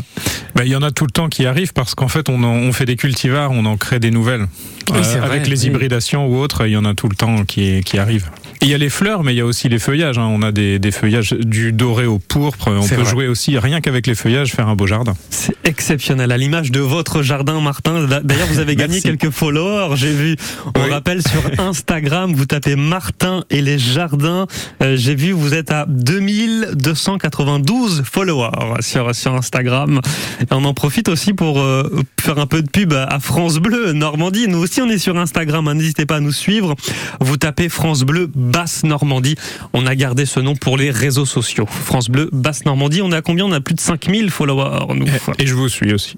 Ben, 0.56 0.63
Il 0.63 0.69
y 0.71 0.76
en 0.76 0.82
a 0.84 0.91
tout 0.91 1.06
le 1.06 1.12
temps 1.12 1.30
qui 1.30 1.45
arrivent 1.45 1.73
parce 1.73 1.95
qu'en 1.95 2.08
fait, 2.08 2.30
on, 2.30 2.43
en- 2.43 2.47
on 2.56 2.71
fait 2.73 2.86
des 2.86 2.95
cultivars, 2.95 3.52
on 3.52 3.65
en 3.65 3.78
crée 3.78 3.99
des 3.99 4.12
nouvelles. 4.12 4.41
Euh, 4.41 4.93
Oui, 4.95 4.99
c'est 5.04 5.17
vrai, 5.19 5.28
avec 5.30 5.47
les 5.47 5.62
oui. 5.62 5.67
hybridations 5.67 6.28
ou 6.28 6.38
autres, 6.38 6.65
il 6.67 6.71
y 6.71 6.78
en 6.78 6.86
a 6.86 6.93
tout 6.93 7.08
le 7.10 7.15
temps 7.15 7.43
qui, 7.45 7.82
qui 7.84 7.97
arrivent. 7.97 8.30
Et 8.63 8.67
il 8.67 8.69
y 8.69 8.73
a 8.76 8.78
les 8.78 8.89
fleurs, 8.89 9.23
mais 9.26 9.34
il 9.34 9.38
y 9.38 9.41
a 9.41 9.45
aussi 9.45 9.67
les 9.67 9.78
feuillages. 9.78 10.17
hein. 10.17 10.26
On 10.32 10.41
a 10.41 10.54
des, 10.54 10.80
des 10.80 10.91
feuillages 10.91 11.32
du 11.34 11.73
doré 11.73 12.06
au 12.06 12.17
pourpre. 12.17 12.69
On 12.69 12.88
peut 12.88 12.95
vrai. 12.95 13.04
jouer 13.06 13.28
aussi, 13.28 13.58
rien 13.60 13.82
qu'avec 13.82 14.08
les 14.08 14.15
feuillages, 14.15 14.54
faire 14.54 14.69
un 14.69 14.76
beau 14.76 14.88
jardin. 14.88 15.15
C'est 15.30 15.54
exceptionnel, 15.65 16.32
à 16.32 16.38
l'image 16.38 16.71
de 16.71 16.80
votre 16.80 17.23
jardin, 17.23 17.60
Martin. 17.60 18.08
D'ailleurs, 18.23 18.47
vous 18.47 18.60
avez 18.60 18.78
gagné 18.78 19.02
quelques 19.02 19.32
followers, 19.32 19.97
j'ai 19.97 20.13
vu. 20.13 20.38
On 20.76 20.82
Oui. 20.82 20.89
rappelle 20.91 21.21
sur 21.21 21.41
Instagram, 21.60 22.32
vous 22.34 22.45
tapez 22.45 22.78
Martin 22.78 23.43
et 23.49 23.62
les 23.62 23.78
jardins. 23.78 24.47
Euh, 24.82 24.95
j'ai 24.95 25.15
vu, 25.15 25.34
vous 25.34 25.54
êtes 25.54 25.69
à 25.71 25.86
2292 25.89 28.04
followers 28.10 28.49
sur, 28.80 29.13
sur 29.13 29.36
Instagram. 29.36 29.99
Et 30.39 30.45
on 30.52 30.63
en 30.63 30.73
profite 30.73 31.10
aussi 31.10 31.34
pour 31.34 31.60
euh, 31.60 31.84
faire 32.21 32.38
un 32.39 32.47
peu 32.47 32.62
de 32.62 32.69
pub 32.69 32.93
à 32.93 33.04
à 33.04 33.19
France 33.19 33.58
Bleu 33.58 33.91
Normandie. 33.91 34.47
Nous 34.47 34.60
aussi, 34.60 34.82
on 34.82 34.88
est 34.89 34.97
sur 34.99 35.17
Instagram. 35.17 35.67
hein. 35.67 35.73
N'hésitez 35.76 36.06
pas 36.06 36.15
à 36.15 36.19
nous 36.21 36.32
suivre. 36.32 36.76
Vous 37.19 37.36
tapez 37.36 37.67
France 37.67 38.04
Bleu 38.04 38.32
Basse 38.53 38.83
Normandie. 38.83 39.35
On 39.73 39.87
a 39.87 39.95
gardé 39.95 40.27
ce 40.27 40.39
nom 40.39 40.55
pour 40.55 40.77
les 40.77 40.91
réseaux 40.91 41.25
sociaux. 41.25 41.65
France 41.67 42.07
Bleu 42.07 42.29
Basse 42.31 42.65
Normandie. 42.65 43.01
On 43.01 43.11
est 43.11 43.15
à 43.15 43.23
combien? 43.23 43.45
On 43.45 43.51
a 43.51 43.61
plus 43.61 43.73
de 43.73 43.79
5000 43.79 44.29
followers, 44.29 44.93
nous. 44.93 45.07
Et 45.39 45.47
je 45.47 45.55
vous 45.55 45.69
suis 45.69 45.91
aussi. 45.91 46.15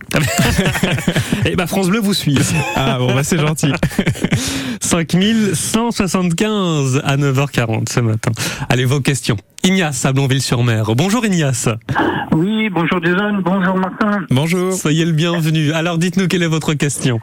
Et 1.46 1.56
bah 1.56 1.66
France 1.68 1.88
Bleu 1.88 2.00
vous 2.00 2.14
suit. 2.14 2.38
Ah 2.76 2.98
bon, 3.00 3.16
bah 3.16 3.24
c'est 3.24 3.40
gentil. 3.40 3.72
5175 4.82 7.02
à 7.06 7.16
9h40 7.16 7.90
ce 7.90 8.02
matin. 8.02 8.32
Allez, 8.68 8.84
vos 8.84 9.00
questions. 9.00 9.38
Ignace 9.64 10.06
à 10.06 10.12
Blonville-sur-Mer. 10.12 10.94
Bonjour 10.96 11.26
Ignace. 11.26 11.70
Oui, 12.34 12.70
bonjour 12.70 13.02
Jason, 13.02 13.40
bonjour 13.44 13.78
Martin. 13.78 14.26
Bonjour. 14.30 14.74
Soyez 14.74 15.06
le 15.06 15.14
bienvenu. 15.14 15.72
Alors 15.72 15.98
dites-nous 15.98 16.28
quelle 16.28 16.44
est 16.44 16.48
votre 16.48 16.74
question? 16.74 17.22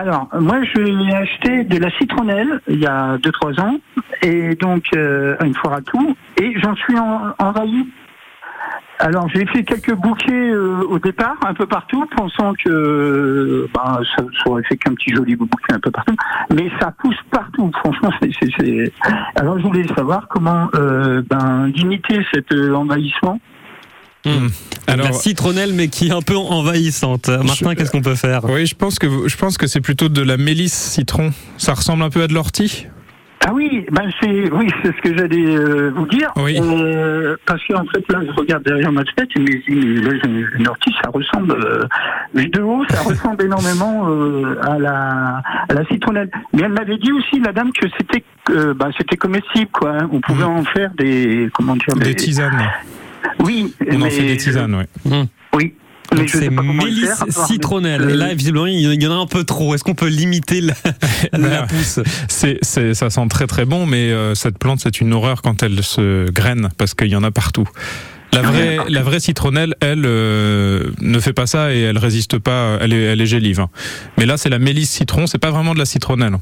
Alors, 0.00 0.28
moi, 0.32 0.58
j'ai 0.62 1.12
acheté 1.12 1.64
de 1.64 1.76
la 1.76 1.90
citronnelle 1.98 2.60
il 2.68 2.78
y 2.78 2.86
a 2.86 3.18
2-3 3.18 3.60
ans, 3.60 3.80
et 4.22 4.54
donc 4.54 4.84
euh, 4.94 5.34
une 5.44 5.56
foire 5.56 5.72
à 5.72 5.80
tout, 5.80 6.16
et 6.40 6.54
j'en 6.60 6.76
suis 6.76 6.96
en, 6.96 7.34
envahi. 7.40 7.84
Alors, 9.00 9.28
j'ai 9.34 9.44
fait 9.46 9.64
quelques 9.64 9.94
bouquets 9.94 10.50
euh, 10.50 10.84
au 10.88 11.00
départ, 11.00 11.36
un 11.44 11.52
peu 11.52 11.66
partout, 11.66 12.06
pensant 12.16 12.52
que 12.64 13.68
ben, 13.74 14.00
ça, 14.16 14.22
ça 14.22 14.50
aurait 14.50 14.62
fait 14.62 14.76
qu'un 14.76 14.94
petit 14.94 15.12
joli 15.12 15.34
bouquet 15.34 15.72
un 15.72 15.80
peu 15.80 15.90
partout, 15.90 16.14
mais 16.54 16.70
ça 16.80 16.92
pousse 16.96 17.18
partout. 17.32 17.68
Franchement, 17.80 18.12
c'est. 18.20 18.92
Alors, 19.34 19.58
je 19.58 19.64
voulais 19.64 19.86
savoir 19.96 20.28
comment 20.28 20.68
euh, 20.76 21.22
ben, 21.28 21.72
limiter 21.74 22.24
cet 22.32 22.52
euh, 22.52 22.72
Alors, 24.86 25.06
la 25.06 25.12
citronnelle, 25.12 25.72
mais 25.74 25.88
qui 25.88 26.08
est 26.08 26.12
un 26.12 26.22
peu 26.22 26.36
envahissante. 26.36 27.28
Martin, 27.28 27.74
qu'est-ce 27.74 27.90
qu'on 27.90 28.02
peut 28.02 28.14
faire? 28.14 28.44
Oui, 28.44 28.66
je 28.66 28.74
pense 28.74 28.98
que 28.98 29.06
je 29.28 29.36
pense 29.36 29.58
que 29.58 29.66
c'est 29.66 29.80
plutôt 29.80 30.08
de 30.08 30.22
la 30.22 30.36
mélisse 30.36 30.74
citron. 30.74 31.30
Ça 31.56 31.74
ressemble 31.74 32.02
un 32.02 32.10
peu 32.10 32.22
à 32.22 32.26
de 32.26 32.34
l'ortie? 32.34 32.86
Ah 33.46 33.52
oui, 33.54 33.86
ben 33.92 34.10
c'est 34.20 34.50
oui, 34.52 34.66
c'est 34.82 34.88
ce 34.94 35.00
que 35.00 35.16
j'allais 35.16 35.46
euh, 35.56 35.92
vous 35.94 36.06
dire. 36.06 36.30
Euh, 36.36 37.36
parce 37.46 37.62
qu'en 37.66 37.84
fait 37.86 38.04
là, 38.12 38.20
je 38.26 38.32
regarde 38.32 38.64
derrière 38.64 38.90
ma 38.92 39.04
tête 39.04 39.28
et 39.36 39.40
mais, 39.40 39.62
mais 39.68 40.00
là, 40.02 40.12
une 40.58 40.68
ortie, 40.68 40.92
ça 41.02 41.08
ressemble 41.08 41.52
euh, 41.52 41.84
vu 42.34 42.48
de 42.48 42.60
haut, 42.60 42.84
ça 42.90 43.00
ressemble 43.02 43.44
énormément 43.44 44.08
euh, 44.10 44.56
à 44.62 44.78
la 44.78 45.40
à 45.68 45.72
la 45.72 45.84
citronnelle. 45.86 46.30
Mais 46.52 46.62
elle 46.64 46.72
m'avait 46.72 46.98
dit 46.98 47.12
aussi 47.12 47.40
la 47.40 47.52
dame 47.52 47.70
que 47.72 47.86
c'était 47.96 48.24
euh, 48.50 48.74
ben, 48.74 48.90
c'était 48.98 49.16
comestible 49.16 49.70
quoi. 49.72 49.92
hein. 49.92 50.10
On 50.12 50.20
pouvait 50.20 50.44
en 50.44 50.64
faire 50.64 50.90
des 50.98 51.48
comment 51.54 51.76
dire 51.76 51.94
Des 51.96 52.16
tisanes. 52.16 52.60
Oui, 53.40 53.72
On 53.90 54.02
en 54.02 54.10
fait 54.10 54.26
des 54.26 54.36
tisanes, 54.36 54.74
oui. 55.04 55.12
Oui. 55.54 55.74
Mais 56.12 56.20
Donc 56.20 56.30
c'est 56.30 56.48
mélisse 56.48 57.22
citronnelle. 57.46 58.08
Et 58.10 58.14
là, 58.14 58.32
visiblement, 58.32 58.64
il 58.66 58.80
y 59.02 59.06
en 59.06 59.12
a 59.12 59.14
un 59.22 59.26
peu 59.26 59.44
trop. 59.44 59.74
Est-ce 59.74 59.84
qu'on 59.84 59.94
peut 59.94 60.08
limiter 60.08 60.62
la, 60.62 60.72
la 61.34 61.62
pousse 61.64 62.00
C'est, 62.28 62.58
c'est, 62.62 62.94
ça 62.94 63.10
sent 63.10 63.26
très 63.28 63.46
très 63.46 63.66
bon, 63.66 63.84
mais 63.84 64.10
euh, 64.10 64.34
cette 64.34 64.58
plante 64.58 64.80
c'est 64.80 65.02
une 65.02 65.12
horreur 65.12 65.42
quand 65.42 65.62
elle 65.62 65.82
se 65.84 66.30
graine 66.30 66.70
parce 66.78 66.94
qu'il 66.94 67.08
y 67.08 67.16
en 67.16 67.22
a 67.24 67.30
partout. 67.30 67.68
La 68.32 68.40
vraie, 68.42 68.78
la 68.88 69.02
vraie 69.02 69.20
citronnelle, 69.20 69.74
elle, 69.80 70.04
euh, 70.06 70.90
ne 71.00 71.18
fait 71.20 71.32
pas 71.34 71.46
ça 71.46 71.74
et 71.74 71.80
elle 71.80 71.98
résiste 71.98 72.38
pas. 72.38 72.78
Elle 72.80 72.92
est, 72.94 73.02
elle 73.02 73.20
est 73.20 73.26
gélive. 73.26 73.60
hein. 73.60 73.68
Mais 74.16 74.24
là, 74.26 74.36
c'est 74.38 74.50
la 74.50 74.58
mélisse 74.58 74.90
citron. 74.90 75.26
C'est 75.26 75.38
pas 75.38 75.50
vraiment 75.50 75.74
de 75.74 75.78
la 75.78 75.86
citronnelle. 75.86 76.34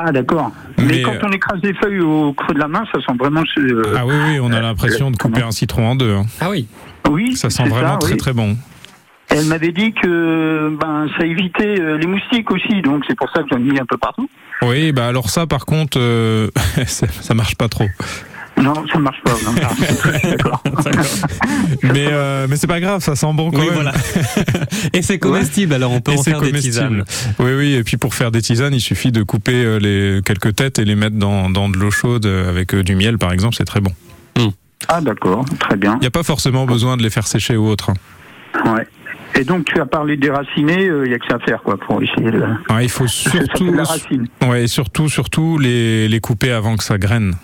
Ah 0.00 0.12
d'accord. 0.12 0.52
Mais, 0.78 0.84
Mais, 0.84 1.02
quand 1.02 1.12
euh, 1.12 1.18
on 1.24 1.30
écrase 1.32 1.60
des 1.60 1.74
feuilles 1.74 2.00
au 2.00 2.32
creux 2.32 2.54
de 2.54 2.58
la 2.58 2.68
main, 2.68 2.84
ça 2.92 3.00
sent 3.00 3.12
vraiment. 3.18 3.42
euh, 3.58 3.82
Ah 3.96 4.06
oui, 4.06 4.14
oui, 4.28 4.38
on 4.40 4.52
a 4.52 4.60
l'impression 4.60 5.10
de 5.10 5.16
couper 5.16 5.42
un 5.42 5.50
citron 5.50 5.88
en 5.90 5.96
deux. 5.96 6.12
hein. 6.14 6.24
Ah 6.40 6.50
oui. 6.50 6.66
Oui. 7.10 7.36
Ça 7.36 7.50
sent 7.50 7.68
vraiment 7.68 7.92
ça, 7.92 7.98
très 7.98 8.12
oui. 8.12 8.18
très 8.18 8.32
bon. 8.32 8.56
Elle 9.30 9.44
m'avait 9.44 9.72
dit 9.72 9.92
que 9.92 10.74
ben 10.80 11.06
ça 11.18 11.26
évitait 11.26 11.78
euh, 11.80 11.98
les 11.98 12.06
moustiques 12.06 12.50
aussi, 12.50 12.80
donc 12.80 13.04
c'est 13.06 13.14
pour 13.16 13.28
ça 13.30 13.42
que 13.42 13.48
j'en 13.50 13.58
ai 13.58 13.62
mis 13.72 13.78
un 13.78 13.84
peu 13.84 13.98
partout. 13.98 14.28
Oui, 14.62 14.90
bah 14.92 15.06
alors 15.06 15.28
ça, 15.28 15.46
par 15.46 15.66
contre, 15.66 15.98
euh, 16.00 16.48
ça, 16.86 17.06
ça 17.08 17.34
marche 17.34 17.54
pas 17.56 17.68
trop. 17.68 17.84
Non, 18.60 18.74
ça 18.92 18.98
marche 18.98 19.20
pas. 19.22 19.32
non. 19.44 19.54
Ah, 19.62 20.18
D'accord. 20.28 20.62
Mais 21.82 22.06
euh, 22.10 22.46
mais 22.48 22.56
c'est 22.56 22.66
pas 22.66 22.80
grave, 22.80 23.02
ça 23.02 23.14
sent 23.14 23.32
bon 23.34 23.50
quand 23.50 23.58
Oui, 23.60 23.66
même. 23.66 23.74
voilà. 23.74 23.92
Et 24.92 25.02
c'est 25.02 25.18
comestible, 25.18 25.74
alors 25.74 25.92
on 25.92 26.00
peut 26.00 26.12
Et 26.12 26.18
en 26.18 26.22
c'est 26.22 26.30
faire 26.30 26.40
des 26.40 26.48
comestible. 26.48 26.72
tisanes. 26.72 27.04
Oui, 27.38 27.52
oui. 27.56 27.74
Et 27.74 27.84
puis 27.84 27.96
pour 27.96 28.14
faire 28.14 28.30
des 28.30 28.42
tisanes, 28.42 28.74
il 28.74 28.80
suffit 28.80 29.12
de 29.12 29.22
couper 29.22 29.54
euh, 29.64 29.78
les 29.78 30.20
quelques 30.24 30.56
têtes 30.56 30.78
et 30.78 30.84
les 30.84 30.94
mettre 30.96 31.16
dans, 31.16 31.50
dans 31.50 31.68
de 31.68 31.76
l'eau 31.76 31.90
chaude 31.90 32.26
euh, 32.26 32.48
avec 32.50 32.74
euh, 32.74 32.82
du 32.82 32.94
miel, 32.96 33.18
par 33.18 33.32
exemple. 33.32 33.54
C'est 33.56 33.64
très 33.64 33.80
bon. 33.80 33.92
Ah 34.86 35.00
d'accord, 35.00 35.44
très 35.58 35.76
bien. 35.76 35.94
Il 35.96 36.00
n'y 36.02 36.06
a 36.06 36.10
pas 36.10 36.22
forcément 36.22 36.64
besoin 36.64 36.96
de 36.96 37.02
les 37.02 37.10
faire 37.10 37.26
sécher 37.26 37.56
ou 37.56 37.66
autre. 37.68 37.90
hein. 37.90 38.74
Ouais. 38.76 38.86
Et 39.34 39.44
donc 39.44 39.64
tu 39.66 39.80
as 39.80 39.86
parlé 39.86 40.16
des 40.16 40.30
racinés, 40.30 40.88
il 41.04 41.10
y 41.10 41.14
a 41.14 41.18
que 41.18 41.26
ça 41.28 41.34
à 41.34 41.38
faire 41.40 41.60
quoi 41.62 41.76
pour 41.76 42.00
essayer 42.02 42.30
de. 42.30 42.40
Ouais, 42.70 42.84
il 42.84 42.88
faut 42.88 43.06
surtout, 43.08 43.72
la 43.72 43.82
racine. 43.82 44.26
ouais, 44.46 44.64
et 44.64 44.66
surtout, 44.68 45.08
surtout 45.08 45.58
les, 45.58 46.08
les 46.08 46.20
couper 46.20 46.52
avant 46.52 46.76
que 46.76 46.84
ça 46.84 46.96
graine. 46.96 47.34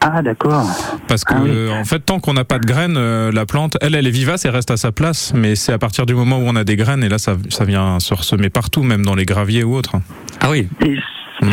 Ah 0.00 0.22
d'accord. 0.22 0.64
Parce 1.08 1.24
que 1.24 1.34
Ah 1.36 1.40
oui. 1.42 1.50
euh, 1.52 1.72
en 1.80 1.84
fait, 1.84 1.98
tant 2.00 2.20
qu'on 2.20 2.32
n'a 2.34 2.44
pas 2.44 2.58
de 2.58 2.66
graines, 2.66 2.96
euh, 2.96 3.32
la 3.32 3.46
plante, 3.46 3.76
elle, 3.80 3.94
elle 3.96 4.06
est 4.06 4.10
vivace 4.12 4.44
et 4.44 4.48
reste 4.48 4.70
à 4.70 4.76
sa 4.76 4.92
place. 4.92 5.32
Mais 5.34 5.56
c'est 5.56 5.72
à 5.72 5.78
partir 5.78 6.06
du 6.06 6.14
moment 6.14 6.38
où 6.38 6.42
on 6.46 6.54
a 6.56 6.62
des 6.64 6.76
graines 6.76 7.02
et 7.02 7.08
là, 7.08 7.18
ça, 7.18 7.36
ça 7.48 7.64
vient 7.64 7.98
se 7.98 8.14
ressemer 8.14 8.48
partout, 8.48 8.82
même 8.84 9.04
dans 9.04 9.16
les 9.16 9.24
graviers 9.24 9.64
ou 9.64 9.74
autres. 9.74 9.96
Ah 10.40 10.50
oui. 10.50 10.68
Et 10.84 10.96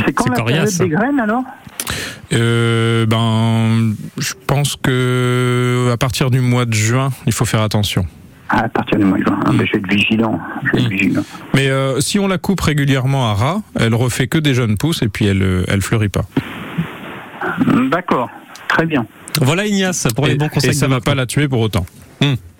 c'est 0.05 0.13
quand 0.13 0.29
la 0.29 0.35
période 0.35 0.65
coriace. 0.65 0.77
des 0.77 0.89
graines 0.89 1.19
alors? 1.19 1.43
Euh, 2.33 3.05
ben, 3.05 3.93
je 4.17 4.33
pense 4.47 4.75
que 4.75 5.89
à 5.91 5.97
partir 5.97 6.29
du 6.31 6.39
mois 6.39 6.65
de 6.65 6.73
juin, 6.73 7.09
il 7.25 7.33
faut 7.33 7.45
faire 7.45 7.61
attention. 7.61 8.05
Ah, 8.49 8.61
À 8.65 8.69
partir 8.69 8.97
du 8.99 9.05
mois 9.05 9.17
de 9.17 9.23
juin, 9.23 9.39
Ah, 9.45 9.51
ben, 9.53 9.65
je 9.65 9.71
vais 9.73 9.77
être 9.79 9.89
vigilant. 9.89 10.39
Je 10.65 10.71
vais 10.71 10.81
Mm. 10.81 10.85
être 10.85 10.91
vigilant. 10.91 11.23
Mais 11.55 11.69
euh, 11.69 11.99
si 11.99 12.19
on 12.19 12.27
la 12.27 12.37
coupe 12.37 12.61
régulièrement 12.61 13.29
à 13.31 13.33
ras, 13.33 13.57
elle 13.79 13.95
refait 13.95 14.27
que 14.27 14.37
des 14.37 14.53
jeunes 14.53 14.77
pousses 14.77 15.01
et 15.01 15.07
puis 15.07 15.25
elle, 15.25 15.65
elle 15.67 15.81
fleurit 15.81 16.09
pas. 16.09 16.25
D'accord, 17.89 18.29
très 18.67 18.85
bien. 18.85 19.05
Voilà 19.41 19.65
Ignace 19.65 20.07
pour 20.15 20.27
les 20.27 20.35
bons 20.35 20.49
conseils. 20.49 20.69
et 20.71 20.73
ça 20.73 20.87
de 20.87 20.91
va 20.91 21.01
pas 21.01 21.15
la 21.15 21.25
tuer 21.25 21.47
pour 21.47 21.59
autant. 21.59 21.85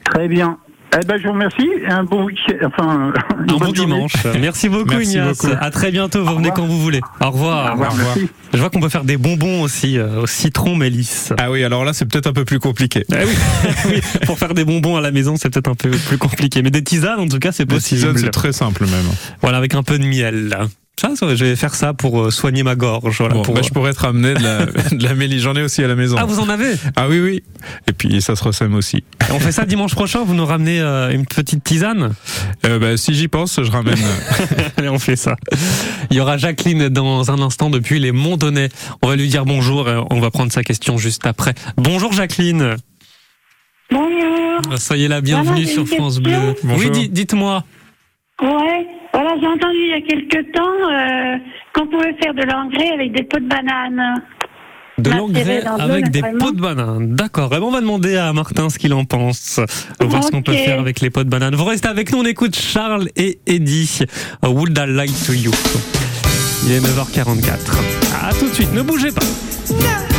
Très 0.04 0.28
bien. 0.28 0.58
Eh 0.98 1.06
ben, 1.06 1.18
je 1.18 1.28
vous 1.28 1.34
remercie. 1.34 1.68
et 1.84 1.88
Un 1.88 2.06
bon 2.06 2.24
week-end. 2.24 2.54
Enfin, 2.68 3.12
Un 3.50 3.58
bon 3.58 3.72
dimanche. 3.74 4.14
Merci 4.40 4.70
beaucoup 4.70 4.92
Merci 4.92 5.14
Ignace. 5.18 5.40
beaucoup. 5.42 5.54
À 5.60 5.70
très 5.70 5.92
bientôt. 5.92 6.24
Vous 6.24 6.30
revenez 6.32 6.52
quand 6.56 6.66
vous 6.66 6.80
voulez. 6.80 7.02
Au 7.20 7.32
revoir. 7.32 7.72
Au 7.72 7.90
revoir. 7.92 8.16
Je 8.54 8.58
vois 8.60 8.70
qu'on 8.70 8.80
peut 8.80 8.88
faire 8.88 9.04
des 9.04 9.18
bonbons 9.18 9.62
aussi 9.64 9.98
euh, 9.98 10.22
au 10.22 10.28
citron 10.28 10.76
mélisse. 10.78 11.34
Ah 11.38 11.52
oui, 11.52 11.66
alors 11.66 11.84
là, 11.84 11.92
c'est 11.92 12.06
peut-être 12.06 12.28
un 12.28 12.34
peu 12.34 12.46
plus 12.46 12.60
compliqué. 12.60 13.04
Ah 13.12 13.18
oui, 13.26 13.34
oui, 13.90 14.02
pour 14.26 14.38
faire 14.40 14.54
des 14.54 14.64
bonbons 14.64 14.96
à 14.96 15.02
la 15.02 15.12
maison, 15.12 15.36
c'est 15.36 15.50
peut-être 15.50 15.70
un 15.70 15.76
peu 15.76 15.90
plus 15.90 16.18
compliqué. 16.18 16.62
Mais 16.62 16.72
des 16.72 16.84
tisanes, 16.84 17.20
en 17.20 17.28
tout 17.28 17.40
cas, 17.40 17.52
c'est 17.52 17.66
possible. 17.66 18.00
tisanes, 18.00 18.18
c'est 18.18 18.30
très 18.32 18.54
simple 18.54 18.84
même. 18.86 19.06
Voilà, 19.42 19.58
avec 19.58 19.76
un 19.76 19.84
peu 19.84 20.00
de 20.00 20.06
miel. 20.06 20.48
là. 20.48 20.68
Ça, 21.00 21.14
ça, 21.16 21.36
je 21.36 21.44
vais 21.44 21.56
faire 21.58 21.76
ça 21.76 21.94
pour 21.94 22.22
euh, 22.22 22.32
soigner 22.32 22.64
ma 22.64 22.76
gorge. 22.76 23.18
Voilà, 23.20 23.34
Bon, 23.36 23.42
pour, 23.42 23.54
bah, 23.54 23.60
euh, 23.60 23.64
je 23.68 23.70
pourrais 23.74 23.94
te 23.94 24.00
ramener 24.00 24.34
de 24.34 24.42
la, 24.42 24.66
de 24.92 25.04
la 25.04 25.14
mélie. 25.14 25.40
J'en 25.40 25.54
ai 25.56 25.62
aussi 25.62 25.84
à 25.84 25.88
la 25.88 25.96
maison. 25.96 26.16
Ah, 26.18 26.24
vous 26.26 26.40
en 26.40 26.48
avez? 26.48 26.74
Ah 26.96 27.10
oui, 27.10 27.20
oui. 27.20 27.44
Et 27.88 27.92
puis 27.92 28.22
ça 28.22 28.36
se 28.38 28.44
ressème 28.44 28.74
aussi. 28.76 29.04
On 29.30 29.40
fait 29.40 29.52
ça 29.52 29.66
dimanche 29.66 29.94
prochain. 29.94 30.24
Vous 30.24 30.34
nous 30.36 30.46
ramenez 30.46 30.80
euh, 30.80 31.10
une 31.12 31.26
petite 31.26 31.64
tisane? 31.66 32.14
Euh, 32.66 32.80
bah, 32.80 32.96
si 32.96 33.14
j'y 33.14 33.28
pense, 33.28 33.62
je 33.62 33.70
ramène. 33.70 33.98
Allez, 34.78 34.88
on 34.90 34.98
fait 35.00 35.18
ça. 35.18 35.36
Il 36.12 36.16
y 36.18 36.22
aura 36.22 36.38
Jacqueline 36.38 36.88
dans 36.88 37.30
un 37.30 37.42
instant 37.42 37.70
depuis 37.70 38.00
les 38.00 38.14
Montdonnais. 38.14 38.70
On 39.02 39.10
va 39.10 39.18
lui 39.18 39.28
dire 39.28 39.44
bonjour 39.46 39.90
et 39.90 40.02
on 40.10 40.22
va 40.22 40.32
prendre 40.32 40.52
sa 40.54 40.64
question 40.64 40.98
juste 40.98 41.28
après. 41.28 41.56
Bonjour 41.76 42.14
Jacqueline. 42.14 42.78
Bonjour. 43.92 44.78
Soyez 44.78 45.08
la 45.08 45.22
bienvenue 45.22 45.64
Voilà, 45.66 45.68
sur 45.72 45.88
France. 45.88 46.20
Bleu. 46.20 46.56
Bonjour. 46.64 46.80
Oui, 46.80 46.90
di- 46.90 47.10
dites-moi. 47.10 47.64
Ouais, 48.42 48.88
voilà, 49.16 49.34
j'ai 49.40 49.48
entendu 49.48 49.78
il 49.78 49.92
y 49.92 49.94
a 49.94 50.02
quelque 50.02 50.52
temps 50.52 50.62
euh, 50.92 51.38
qu'on 51.74 51.88
pouvait 51.88 52.14
faire 52.22 52.34
de 52.34 52.44
l'engrais 52.44 52.92
avec 52.92 53.14
des 53.14 53.24
pots 53.24 53.40
de 53.40 53.48
banane. 53.48 54.22
De 54.98 55.10
l'engrais 55.10 55.64
avec 55.80 56.10
des 56.12 56.22
pots 56.22 56.52
de 56.52 56.60
banane. 56.60 57.16
D'accord. 57.16 57.56
Et 57.56 57.60
bon, 57.60 57.68
on 57.68 57.72
va 57.72 57.80
demander 57.80 58.18
à 58.18 58.34
Martin 58.34 58.70
ce 58.70 58.78
qu'il 58.78 58.94
en 58.94 59.06
pense. 59.06 59.62
On 60.02 60.06
va 60.06 60.10
voir 60.10 60.24
ce 60.26 60.32
qu'on 60.32 60.42
peut 60.42 60.52
faire 60.52 60.82
avec 60.82 61.00
les 61.00 61.10
pots 61.10 61.24
de 61.24 61.30
banane. 61.30 61.56
Vous 61.56 61.64
restez 61.64 61.88
avec 61.88 62.12
nous. 62.12 62.20
On 62.20 62.26
écoute 62.26 62.58
Charles 62.58 63.08
et 63.16 63.40
Eddie. 63.46 64.00
Uh, 64.44 64.50
Would 64.50 64.78
I 64.78 64.86
Like 64.86 65.12
to 65.26 65.32
You? 65.32 65.52
Il 66.66 66.74
est 66.74 66.80
9h44. 66.80 68.28
À 68.28 68.34
tout 68.34 68.50
de 68.50 68.54
suite. 68.54 68.74
Ne 68.74 68.82
bougez 68.82 69.12
pas. 69.12 70.15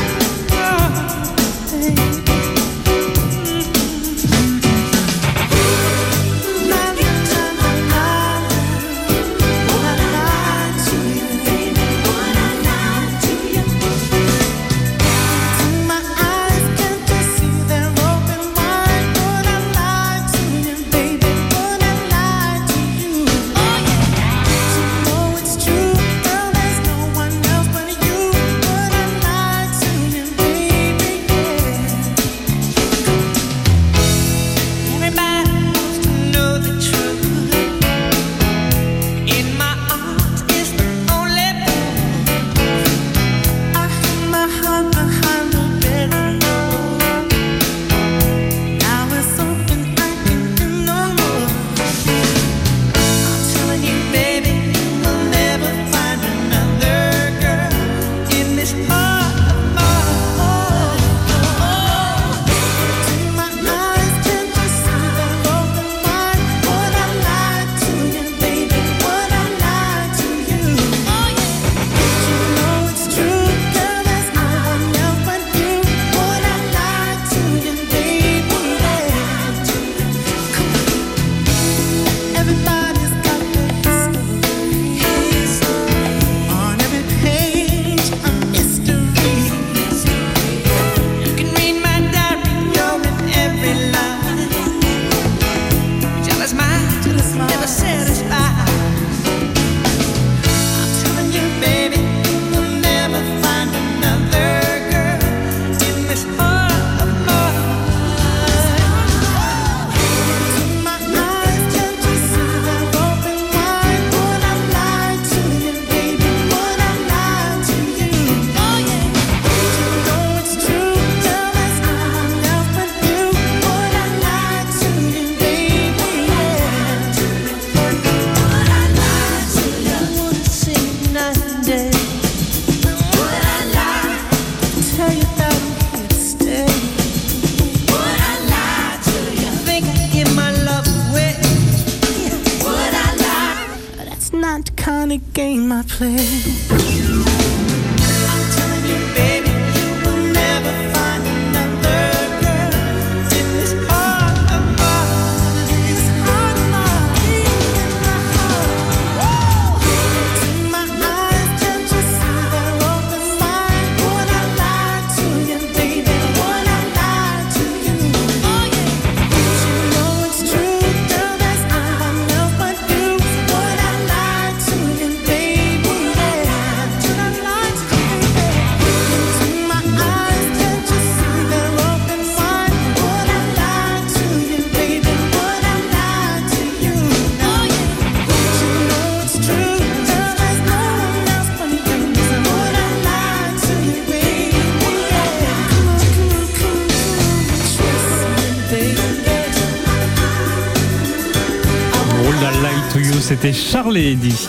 C'était 203.47 203.59
Charles 203.59 203.97
et 203.97 204.13
Eddie. 204.13 204.49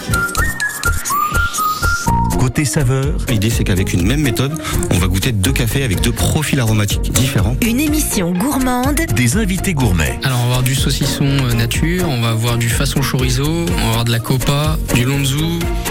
Côté 2.40 2.66
saveur, 2.66 3.14
L'idée, 3.30 3.52
c'est 3.52 3.64
qu'avec 3.64 3.94
une 3.94 4.08
même 4.08 4.22
méthode, 4.22 4.60
on 4.92 4.98
va 4.98 5.06
goûter 5.08 5.32
deux 5.32 5.52
cafés 5.52 5.84
avec 5.84 6.02
deux 6.02 6.12
profils 6.12 6.60
aromatiques 6.60 7.12
différents. 7.12 7.56
Une 7.62 7.80
émission 7.80 8.32
gourmande, 8.32 9.02
des 9.16 9.38
invités 9.38 9.76
gourmets. 9.76 10.20
Alors 10.24 10.40
on 10.40 10.44
va 10.44 10.46
avoir 10.48 10.64
du 10.64 10.74
saucisson 10.74 11.26
euh, 11.26 11.54
nature, 11.54 12.06
on 12.08 12.22
va 12.22 12.30
avoir 12.30 12.58
du 12.58 12.70
façon 12.70 13.02
chorizo, 13.02 13.46
on 13.46 13.66
va 13.84 13.88
avoir 13.90 14.06
de 14.06 14.12
la 14.12 14.20
copa, 14.20 14.78
du 14.96 15.04
lonzu, 15.04 15.36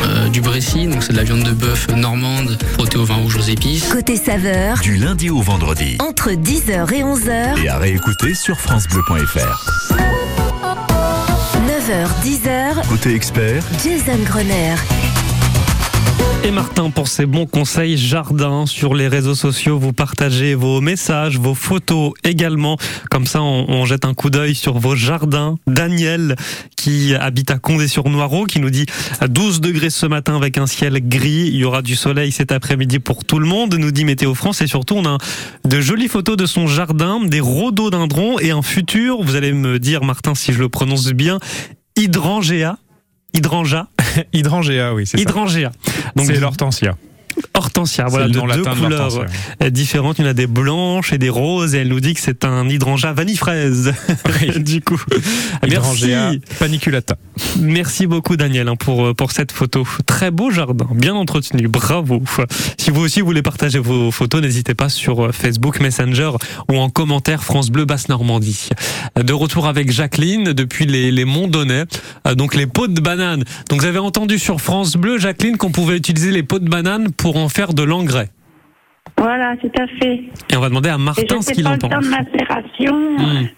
euh, 0.05 0.29
du 0.31 0.41
brécy, 0.41 0.87
donc 0.87 1.05
c'est 1.05 1.13
de 1.13 1.19
la 1.19 1.25
viande 1.25 1.45
de 1.45 1.53
bœuf 1.53 1.87
normande 1.95 2.59
frottée 2.73 2.97
au 2.97 3.05
vin 3.05 3.17
rouge 3.17 3.37
aux 3.37 3.43
épices. 3.49 3.89
côté 3.89 4.17
saveur, 4.17 4.79
Du 4.81 4.97
lundi 4.97 5.31
au 5.31 5.43
vendredi. 5.43 5.97
entre 6.01 6.31
10h 6.33 6.93
et 6.93 7.03
11h, 7.05 7.63
Et 7.65 7.69
à 7.69 7.79
réécouter 7.79 8.35
sur 8.35 8.59
FranceBleu.fr. 8.59 10.06
9h, 11.87 12.09
10h, 12.25 12.89
Côté 12.89 13.15
expert, 13.15 13.63
Jason 13.81 14.19
Grenier. 14.25 15.06
Et 16.47 16.53
Martin, 16.53 16.91
pour 16.91 17.09
ses 17.09 17.27
bons 17.27 17.47
conseils 17.47 17.99
jardin 17.99 18.67
sur 18.67 18.95
les 18.95 19.09
réseaux 19.09 19.35
sociaux, 19.35 19.81
vous 19.81 19.93
partagez 19.93 20.55
vos 20.55 20.81
messages, 20.81 21.41
vos 21.41 21.55
photos 21.57 22.13
également. 22.23 22.77
Comme 23.11 23.27
ça, 23.27 23.43
on, 23.43 23.85
jette 23.85 24.05
un 24.05 24.15
coup 24.15 24.31
d'œil 24.31 24.55
sur 24.55 24.79
vos 24.79 24.95
jardins. 24.95 25.57
Daniel, 25.67 26.37
qui 26.77 27.17
habite 27.17 27.51
à 27.51 27.59
Condé-sur-Noireau, 27.59 28.45
qui 28.45 28.61
nous 28.61 28.71
dit 28.71 28.87
12 29.29 29.61
degrés 29.61 29.91
ce 29.91 30.07
matin 30.07 30.37
avec 30.37 30.57
un 30.57 30.69
ciel 30.69 31.01
gris. 31.09 31.49
Il 31.49 31.57
y 31.57 31.65
aura 31.65 31.83
du 31.83 31.97
soleil 31.97 32.31
cet 32.31 32.53
après-midi 32.53 33.01
pour 33.01 33.25
tout 33.25 33.41
le 33.41 33.47
monde, 33.47 33.75
nous 33.75 33.91
dit 33.91 34.05
Météo 34.05 34.33
France. 34.35 34.61
Et 34.61 34.69
surtout, 34.69 34.95
on 34.95 35.05
a 35.05 35.19
de 35.65 35.81
jolies 35.81 36.07
photos 36.07 36.37
de 36.37 36.47
son 36.47 36.69
jardin, 36.69 37.19
des 37.25 37.41
rhododendrons 37.41 38.39
et 38.39 38.53
un 38.53 38.63
futur, 38.63 39.21
vous 39.21 39.35
allez 39.35 39.53
me 39.53 39.81
dire, 39.81 40.05
Martin, 40.05 40.37
si 40.37 40.53
je 40.53 40.61
le 40.61 40.69
prononce 40.69 41.09
bien, 41.09 41.41
hydrangea. 41.97 42.77
Hydrangea. 43.35 43.89
Hydrangea, 44.33 44.95
oui, 44.95 45.07
c'est 45.07 45.17
ça. 45.17 45.23
Hydrangea. 45.23 45.73
C'est 46.17 46.41
l'hortensia. 46.41 46.97
Hortensia, 47.55 48.07
voilà, 48.09 48.29
de 48.29 48.33
deux 48.33 48.41
de 48.41 48.63
couleurs 48.63 49.25
euh, 49.63 49.71
différentes. 49.71 50.19
Il 50.19 50.25
y 50.25 50.29
en 50.29 50.31
a 50.31 50.35
des 50.35 50.47
blanches 50.47 51.13
et 51.13 51.19
des 51.19 51.29
roses 51.29 51.75
et 51.75 51.79
elle 51.79 51.89
nous 51.89 52.01
dit 52.01 52.15
que 52.15 52.21
c'est 52.21 52.45
un 52.45 52.69
hydrangea 52.69 53.13
vanille 53.13 53.37
fraise. 53.37 53.93
du 54.57 54.81
coup, 54.81 55.01
Hydrangea 55.65 56.31
merci. 56.33 56.41
paniculata. 56.59 57.17
Merci 57.59 58.07
beaucoup 58.07 58.37
Daniel 58.37 58.69
hein, 58.69 58.77
pour, 58.77 59.15
pour 59.15 59.33
cette 59.33 59.53
photo. 59.53 59.87
Très 60.07 60.31
beau 60.31 60.51
jardin, 60.51 60.87
bien 60.95 61.15
entretenu, 61.15 61.69
bravo. 61.69 62.23
Si 62.79 62.91
vous 62.91 63.01
aussi 63.03 63.21
voulez 63.21 63.43
partager 63.43 63.79
vos 63.79 64.11
photos, 64.11 64.43
n'hésitez 64.43 64.75
pas 64.75 64.89
sur 64.89 65.35
Facebook 65.35 65.81
Messenger 65.81 66.33
ou 66.71 66.79
en 66.79 66.91
commentaire 66.91 67.43
France 67.43 67.71
Bleu 67.71 67.85
Basse 67.85 68.09
Normandie. 68.09 68.69
De 69.23 69.33
retour 69.33 69.67
avec 69.67 69.91
Jacqueline 69.91 70.53
depuis 70.53 70.87
les, 70.87 71.11
les 71.11 71.25
Monts 71.25 71.49
d'Onnay, 71.49 71.85
Euh, 72.27 72.35
donc 72.35 72.55
les 72.55 72.67
pots 72.67 72.89
de 72.89 73.01
banane. 73.01 73.45
Donc 73.69 73.81
vous 73.81 73.87
avez 73.87 73.99
entendu 73.99 74.39
sur 74.39 74.61
France 74.61 74.97
Bleu 74.97 75.19
Jacqueline 75.19 75.57
qu'on 75.57 75.71
pouvait 75.71 75.97
utiliser 75.97 76.31
les 76.31 76.43
pots 76.43 76.59
de 76.59 76.69
banane 76.69 77.11
pour 77.13 77.26
en 77.35 77.49
faire 77.49 77.75
de 77.75 77.83
l'engrais. 77.83 78.31
Voilà, 79.19 79.57
tout 79.57 79.73
à 79.79 79.87
fait. 79.87 80.25
Et 80.51 80.57
on 80.57 80.61
va 80.61 80.69
demander 80.69 80.91
à 80.91 80.99
Martin 80.99 81.43
ce 81.43 81.53
qu'il 81.53 81.67
en 81.67 81.79
pense. 81.79 81.91
de 81.91 82.09
macération. 82.09 83.19
Hmm. 83.19 83.49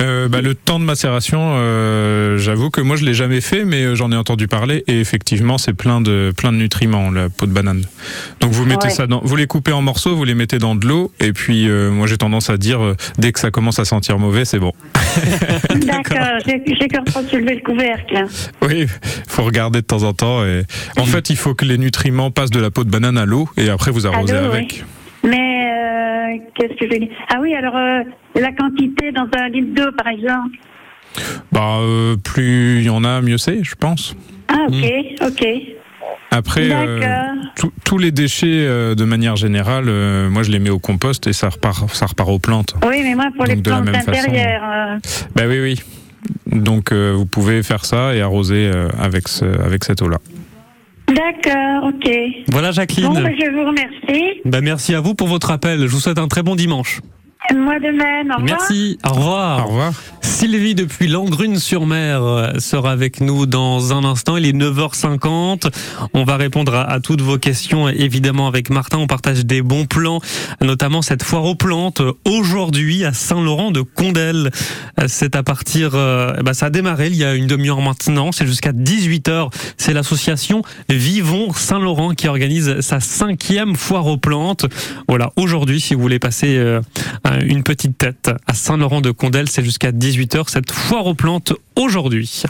Euh, 0.00 0.28
bah, 0.28 0.42
le 0.42 0.54
temps 0.54 0.78
de 0.78 0.84
macération, 0.84 1.38
euh, 1.54 2.36
j'avoue 2.36 2.68
que 2.70 2.80
moi 2.80 2.96
je 2.96 3.04
l'ai 3.04 3.14
jamais 3.14 3.40
fait, 3.40 3.64
mais 3.64 3.82
euh, 3.82 3.94
j'en 3.94 4.12
ai 4.12 4.16
entendu 4.16 4.46
parler 4.46 4.84
et 4.86 5.00
effectivement 5.00 5.56
c'est 5.56 5.72
plein 5.72 6.00
de 6.02 6.32
plein 6.36 6.52
de 6.52 6.58
nutriments 6.58 7.10
la 7.10 7.30
peau 7.30 7.46
de 7.46 7.52
banane. 7.52 7.82
Donc 8.40 8.52
vous 8.52 8.64
mettez 8.66 8.88
Ouais. 8.88 8.92
ça 8.92 9.06
dans, 9.06 9.20
vous 9.24 9.36
les 9.36 9.46
coupez 9.46 9.72
en 9.72 9.80
morceaux, 9.80 10.14
vous 10.14 10.24
les 10.24 10.34
mettez 10.34 10.58
dans 10.58 10.74
de 10.74 10.86
l'eau 10.86 11.12
et 11.18 11.32
puis 11.32 11.68
euh, 11.68 11.90
moi 11.90 12.06
j'ai 12.06 12.18
tendance 12.18 12.50
à 12.50 12.58
dire 12.58 12.82
euh, 12.82 12.94
dès 13.18 13.32
que 13.32 13.40
ça 13.40 13.50
commence 13.50 13.78
à 13.78 13.84
sentir 13.86 14.18
mauvais, 14.18 14.44
c'est 14.44 14.58
bon. 14.58 14.72
D'accord, 15.74 16.38
j'ai 16.44 16.88
qu'à 16.88 17.00
soulever 17.30 17.54
le 17.54 17.62
couvercle. 17.62 18.26
Oui, 18.62 18.86
faut 19.26 19.44
regarder 19.44 19.80
de 19.80 19.86
temps 19.86 20.02
en 20.02 20.12
temps. 20.12 20.44
Et... 20.44 20.62
En 20.98 21.04
fait, 21.04 21.30
il 21.30 21.36
faut 21.36 21.54
que 21.54 21.64
les 21.64 21.78
nutriments 21.78 22.30
passent 22.30 22.50
de 22.50 22.60
la 22.60 22.70
peau 22.70 22.84
de 22.84 22.90
banane 22.90 23.16
à 23.16 23.24
l'eau 23.24 23.48
et 23.56 23.70
après 23.70 23.90
vous 23.90 24.06
arrosez 24.06 24.36
avec. 24.36 24.84
Euh, 26.36 26.50
qu'est-ce 26.54 26.74
que 26.78 26.84
je 26.86 26.90
vais 26.90 26.98
dire 27.00 27.08
Ah 27.28 27.38
oui, 27.40 27.54
alors 27.54 27.76
euh, 27.76 28.02
la 28.34 28.52
quantité 28.52 29.12
dans 29.12 29.26
un 29.38 29.48
litre 29.48 29.74
d'eau, 29.74 29.90
par 29.96 30.08
exemple. 30.08 30.56
Bah, 31.52 31.78
euh, 31.80 32.16
plus 32.16 32.78
il 32.78 32.84
y 32.84 32.90
en 32.90 33.04
a, 33.04 33.20
mieux 33.22 33.38
c'est, 33.38 33.62
je 33.64 33.74
pense. 33.74 34.14
Ah 34.48 34.66
ok, 34.68 35.26
ok. 35.28 35.46
Après, 36.30 36.68
euh, 36.70 37.22
tous- 37.84 37.98
les 37.98 38.10
déchets, 38.10 38.66
de 38.94 39.04
manière 39.04 39.36
générale, 39.36 39.86
moi 40.28 40.42
je 40.42 40.50
les 40.50 40.58
mets 40.58 40.70
au 40.70 40.78
compost 40.78 41.26
et 41.26 41.32
ça 41.32 41.48
repart, 41.48 41.88
ça 41.94 42.06
repart 42.06 42.28
aux 42.28 42.38
plantes. 42.38 42.74
Oui, 42.86 43.00
mais 43.02 43.14
moi 43.14 43.28
pour 43.34 43.46
les 43.46 43.54
Donc, 43.56 43.64
plantes 43.64 43.84
même 43.86 43.94
façon. 43.94 44.10
intérieures. 44.10 44.62
euh, 44.64 44.98
Bah 45.34 45.44
oui, 45.48 45.60
oui. 45.60 45.80
Donc 46.46 46.92
vous 46.92 47.26
pouvez 47.26 47.62
faire 47.62 47.84
ça 47.84 48.14
et 48.14 48.20
arroser 48.20 48.70
avec, 48.98 49.28
ce, 49.28 49.44
avec 49.44 49.84
cette 49.84 50.02
eau-là. 50.02 50.18
D'accord, 51.08 51.88
ok. 51.88 52.10
Voilà 52.48 52.72
Jacqueline. 52.72 53.08
Bon, 53.08 53.22
ben, 53.22 53.34
je 53.38 53.50
vous 53.50 53.64
remercie. 53.64 54.40
Bah, 54.44 54.60
merci 54.60 54.94
à 54.94 55.00
vous 55.00 55.14
pour 55.14 55.28
votre 55.28 55.50
appel. 55.50 55.80
Je 55.80 55.86
vous 55.86 56.00
souhaite 56.00 56.18
un 56.18 56.28
très 56.28 56.42
bon 56.42 56.56
dimanche. 56.56 57.00
Moi 57.54 57.78
de 57.78 57.90
même, 57.96 58.30
au 58.30 58.40
revoir. 58.40 58.42
Merci, 58.42 58.98
au 59.08 59.14
revoir. 59.14 59.64
Au 59.64 59.68
revoir. 59.68 59.92
Sylvie 60.20 60.74
depuis 60.74 61.06
Langrune-sur-Mer 61.06 62.22
euh, 62.22 62.58
sera 62.58 62.90
avec 62.90 63.20
nous 63.20 63.46
dans 63.46 63.92
un 63.92 64.04
instant. 64.04 64.36
Il 64.36 64.44
est 64.44 64.52
9h50. 64.52 65.70
On 66.14 66.24
va 66.24 66.36
répondre 66.36 66.74
à, 66.74 66.82
à 66.82 67.00
toutes 67.00 67.20
vos 67.20 67.38
questions, 67.38 67.88
évidemment, 67.88 68.48
avec 68.48 68.68
Martin. 68.70 68.98
On 68.98 69.06
partage 69.06 69.46
des 69.46 69.62
bons 69.62 69.86
plans, 69.86 70.20
notamment 70.60 71.00
cette 71.02 71.22
foire 71.22 71.44
aux 71.44 71.54
plantes 71.54 72.00
euh, 72.00 72.12
aujourd'hui 72.24 73.04
à 73.04 73.12
Saint-Laurent-de-Condel. 73.12 74.50
Euh, 75.00 75.04
C'est 75.06 75.36
à 75.36 75.42
partir, 75.42 75.90
euh, 75.94 76.32
bah, 76.42 76.54
ça 76.54 76.66
a 76.66 76.70
démarré 76.70 77.06
il 77.06 77.16
y 77.16 77.24
a 77.24 77.34
une 77.34 77.46
demi-heure 77.46 77.80
maintenant. 77.80 78.32
C'est 78.32 78.46
jusqu'à 78.46 78.72
18h. 78.72 79.50
C'est 79.76 79.92
l'association 79.92 80.62
Vivons 80.88 81.52
Saint-Laurent 81.52 82.10
qui 82.14 82.26
organise 82.28 82.80
sa 82.80 82.98
cinquième 83.00 83.76
foire 83.76 84.06
aux 84.06 84.18
plantes. 84.18 84.66
Voilà, 85.08 85.30
aujourd'hui, 85.36 85.80
si 85.80 85.94
vous 85.94 86.00
voulez 86.02 86.18
passer 86.18 86.56
euh, 86.58 86.80
une 87.42 87.62
petite 87.62 87.98
tête 87.98 88.30
à 88.46 88.54
Saint-Laurent-de-Condel, 88.54 89.48
c'est 89.48 89.64
jusqu'à 89.64 89.92
18h 89.92 90.48
cette 90.48 90.70
foire 90.72 91.06
aux 91.06 91.14
plantes 91.14 91.52
aujourd'hui. 91.74 92.42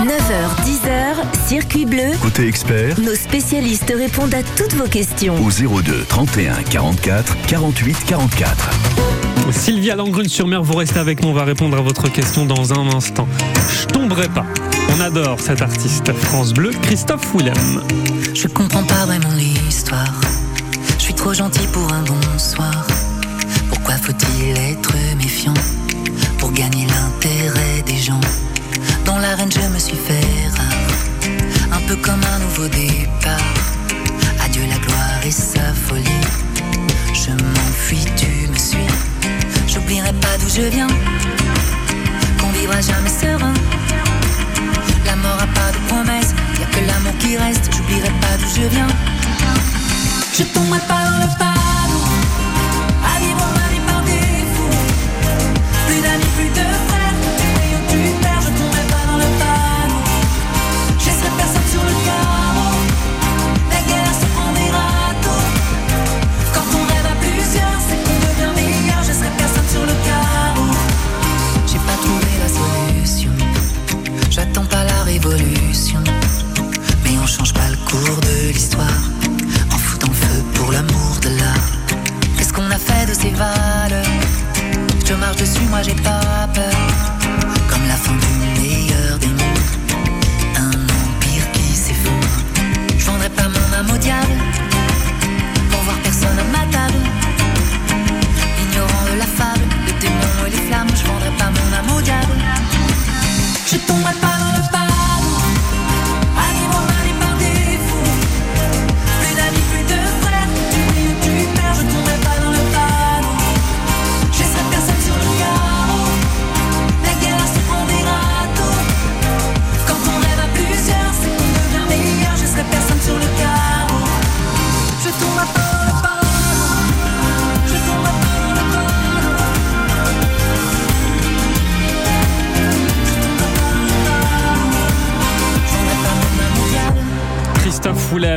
9h, 0.00 0.64
10h, 0.66 1.48
Circuit 1.48 1.86
Bleu. 1.86 2.02
côté 2.20 2.46
expert, 2.48 2.98
Nos 3.00 3.14
spécialistes 3.14 3.92
répondent 3.96 4.34
à 4.34 4.42
toutes 4.56 4.74
vos 4.74 4.88
questions. 4.88 5.36
au 5.42 5.50
02 5.50 6.04
31 6.08 6.62
44 6.64 7.36
48 7.46 7.96
44. 8.06 8.70
Sylvia 9.52 9.94
Langrune-sur-Mer, 9.94 10.62
vous 10.62 10.74
restez 10.76 10.98
avec 10.98 11.22
nous, 11.22 11.28
on 11.28 11.32
va 11.32 11.44
répondre 11.44 11.76
à 11.76 11.80
votre 11.80 12.10
question 12.10 12.44
dans 12.44 12.72
un 12.72 12.88
instant. 12.94 13.28
Je 13.80 13.86
tomberai 13.86 14.28
pas. 14.28 14.46
On 14.96 15.00
adore 15.00 15.38
cet 15.40 15.62
artiste 15.62 16.12
France 16.12 16.52
Bleu, 16.52 16.70
Christophe 16.82 17.32
Willem. 17.34 17.82
Je 18.34 18.48
comprends 18.48 18.84
pas 18.84 19.06
vraiment 19.06 19.32
l'histoire. 19.36 20.20
Je 20.98 21.04
suis 21.04 21.14
trop 21.14 21.32
gentil 21.34 21.66
pour 21.72 21.92
un 21.92 22.02
bonsoir. 22.02 22.86
Faut-il 24.04 24.58
être 24.58 24.94
méfiant 25.16 25.54
pour 26.36 26.52
gagner 26.52 26.86
l'intérêt 26.86 27.80
des 27.86 27.96
gens? 27.96 28.20
Dans 29.06 29.16
l'arène, 29.16 29.50
je 29.50 29.66
me 29.72 29.78
suis 29.78 29.96
fait 29.96 30.50
rare, 30.58 31.72
un 31.72 31.80
peu 31.88 31.96
comme 31.96 32.20
un 32.22 32.38
nouveau 32.40 32.68
départ. 32.68 33.54
Adieu 34.44 34.64
la 34.68 34.76
gloire 34.76 35.20
et 35.24 35.30
sa 35.30 35.72
folie. 35.72 36.04
Je 37.14 37.30
m'enfuis, 37.30 38.04
tu 38.14 38.46
me 38.52 38.58
suis. 38.58 38.86
J'oublierai 39.66 40.12
pas 40.12 40.36
d'où 40.38 40.50
je 40.54 40.68
viens, 40.68 40.88
qu'on 42.38 42.50
vivra 42.50 42.82
jamais 42.82 43.08
serein. 43.08 43.54
La 45.06 45.16
mort 45.16 45.40
a 45.40 45.46
pas 45.46 45.72
de 45.72 45.78
promesse, 45.88 46.34
y 46.60 46.62
a 46.62 46.66
que 46.66 46.86
l'amour 46.86 47.16
qui 47.20 47.38
reste. 47.38 47.70
J'oublierai 47.74 48.10
pas 48.20 48.36
d'où 48.38 48.48
je 48.54 48.68
viens. 48.68 48.88
Je 50.36 50.42
tomberai 50.42 50.80
pas 50.80 51.04
dans 51.06 51.18
le 51.24 51.38
panneau, 51.38 51.63
cours 77.76 78.20
de 78.20 78.52
l'histoire 78.52 79.02
en 79.72 79.78
foutant 79.78 80.12
feu 80.12 80.42
pour 80.54 80.72
l'amour 80.72 81.18
de 81.22 81.28
l'art. 81.38 81.70
Qu'est-ce 82.36 82.52
qu'on 82.52 82.70
a 82.70 82.78
fait 82.78 83.06
de 83.06 83.14
ces 83.14 83.30
valeurs? 83.30 84.04
Je 85.06 85.14
marche 85.14 85.36
dessus, 85.36 85.66
moi 85.70 85.82
j'ai 85.82 85.94
pas 85.94 86.48
peur. 86.54 86.73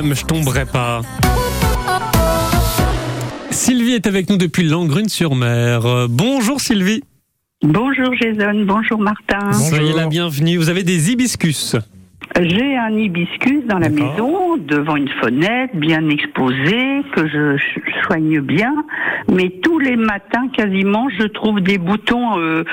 Je 0.04 0.26
tomberai 0.26 0.66
pas. 0.66 1.02
Sylvie 3.50 3.94
est 3.94 4.06
avec 4.06 4.30
nous 4.30 4.38
depuis 4.38 4.64
Langrune-sur-Mer. 4.64 5.86
Euh, 5.86 6.08
Bonjour 6.08 6.62
Sylvie. 6.62 7.04
Bonjour 7.64 8.14
Jason, 8.22 8.64
bonjour 8.66 9.00
Martin. 9.00 9.52
Soyez 9.54 9.94
la 9.94 10.06
bienvenue. 10.06 10.58
Vous 10.58 10.70
avez 10.70 10.84
des 10.84 11.12
hibiscus. 11.12 11.76
J'ai 12.40 12.78
un 12.78 12.96
hibiscus 12.96 13.66
dans 13.68 13.80
la 13.80 13.90
maison, 13.90 14.58
devant 14.58 14.98
une 14.98 15.10
fenêtre, 15.10 15.76
bien 15.76 16.08
exposé, 16.10 17.02
que 17.16 17.28
je 17.28 17.58
soigne 18.06 18.42
bien. 18.42 18.76
Mais 19.32 19.50
tous 19.64 19.80
les 19.80 19.96
matins, 19.96 20.48
quasiment, 20.56 21.08
je 21.18 21.24
trouve 21.24 21.60
des 21.62 21.80
boutons 21.80 22.38
euh, 22.38 22.64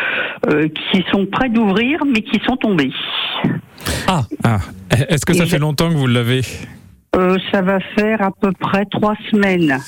euh, 0.48 0.68
qui 0.68 1.02
sont 1.10 1.24
prêts 1.24 1.48
d'ouvrir, 1.48 2.00
mais 2.04 2.20
qui 2.20 2.38
sont 2.46 2.56
tombés. 2.58 2.92
Ah. 4.06 4.24
Ah. 4.42 4.58
Est-ce 5.08 5.24
que 5.24 5.32
ça 5.32 5.46
fait 5.46 5.58
longtemps 5.58 5.88
que 5.88 5.94
vous 5.96 6.06
l'avez? 6.06 6.42
Euh, 7.14 7.36
ça 7.52 7.62
va 7.62 7.78
faire 7.96 8.20
à 8.22 8.30
peu 8.30 8.50
près 8.58 8.84
trois 8.86 9.14
semaines. 9.30 9.78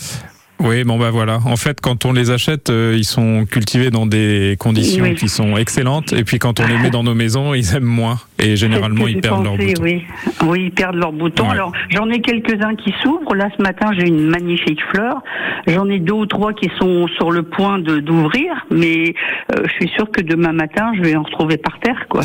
Oui, 0.61 0.85
bon 0.85 0.99
bah 0.99 1.11
voilà. 1.11 1.41
En 1.45 1.57
fait, 1.57 1.81
quand 1.81 2.05
on 2.07 2.13
les 2.13 2.31
achète, 2.31 2.71
euh, 2.71 2.95
ils 2.97 3.05
sont 3.05 3.45
cultivés 3.45 3.91
dans 3.91 4.07
des 4.07 4.57
conditions 4.59 5.05
Oui. 5.05 5.15
qui 5.15 5.29
sont 5.29 5.57
excellentes. 5.57 6.13
Et 6.13 6.25
puis 6.25 6.39
quand 6.39 6.61
on 6.61 6.67
les 6.67 6.79
met 6.79 6.91
dans 6.91 7.03
nos 7.03 7.15
maisons, 7.15 7.53
ils 7.53 7.75
aiment 7.75 7.85
moins. 7.85 8.19
Et 8.39 8.55
généralement, 8.57 9.07
ils 9.09 9.21
perdent 9.21 9.45
leur 9.45 9.55
pensé, 9.57 9.69
bouton. 9.69 9.83
Oui, 9.83 10.05
oui, 10.45 10.63
ils 10.67 10.71
perdent 10.71 10.97
leurs 10.97 11.13
boutons. 11.13 11.45
Ouais. 11.45 11.53
Alors, 11.53 11.73
j'en 11.91 12.09
ai 12.11 12.21
quelques-uns 12.21 12.75
qui 12.77 12.93
s'ouvrent. 13.03 13.35
Là, 13.35 13.49
ce 13.57 13.63
matin, 13.63 13.91
j'ai 13.97 14.07
une 14.07 14.27
magnifique 14.29 14.81
fleur. 14.93 15.23
J'en 15.67 15.89
ai 15.89 15.99
deux 15.99 16.13
ou 16.13 16.27
trois 16.27 16.53
qui 16.53 16.71
sont 16.79 17.07
sur 17.17 17.31
le 17.31 17.43
point 17.45 17.79
de 17.79 17.99
d'ouvrir, 17.99 18.53
mais 18.71 19.15
euh, 19.55 19.63
je 19.67 19.73
suis 19.73 19.89
sûre 19.97 20.11
que 20.11 20.21
demain 20.21 20.53
matin, 20.53 20.93
je 20.97 21.03
vais 21.03 21.17
en 21.17 21.23
retrouver 21.23 21.57
par 21.57 21.79
terre, 21.81 22.05
quoi. 22.11 22.21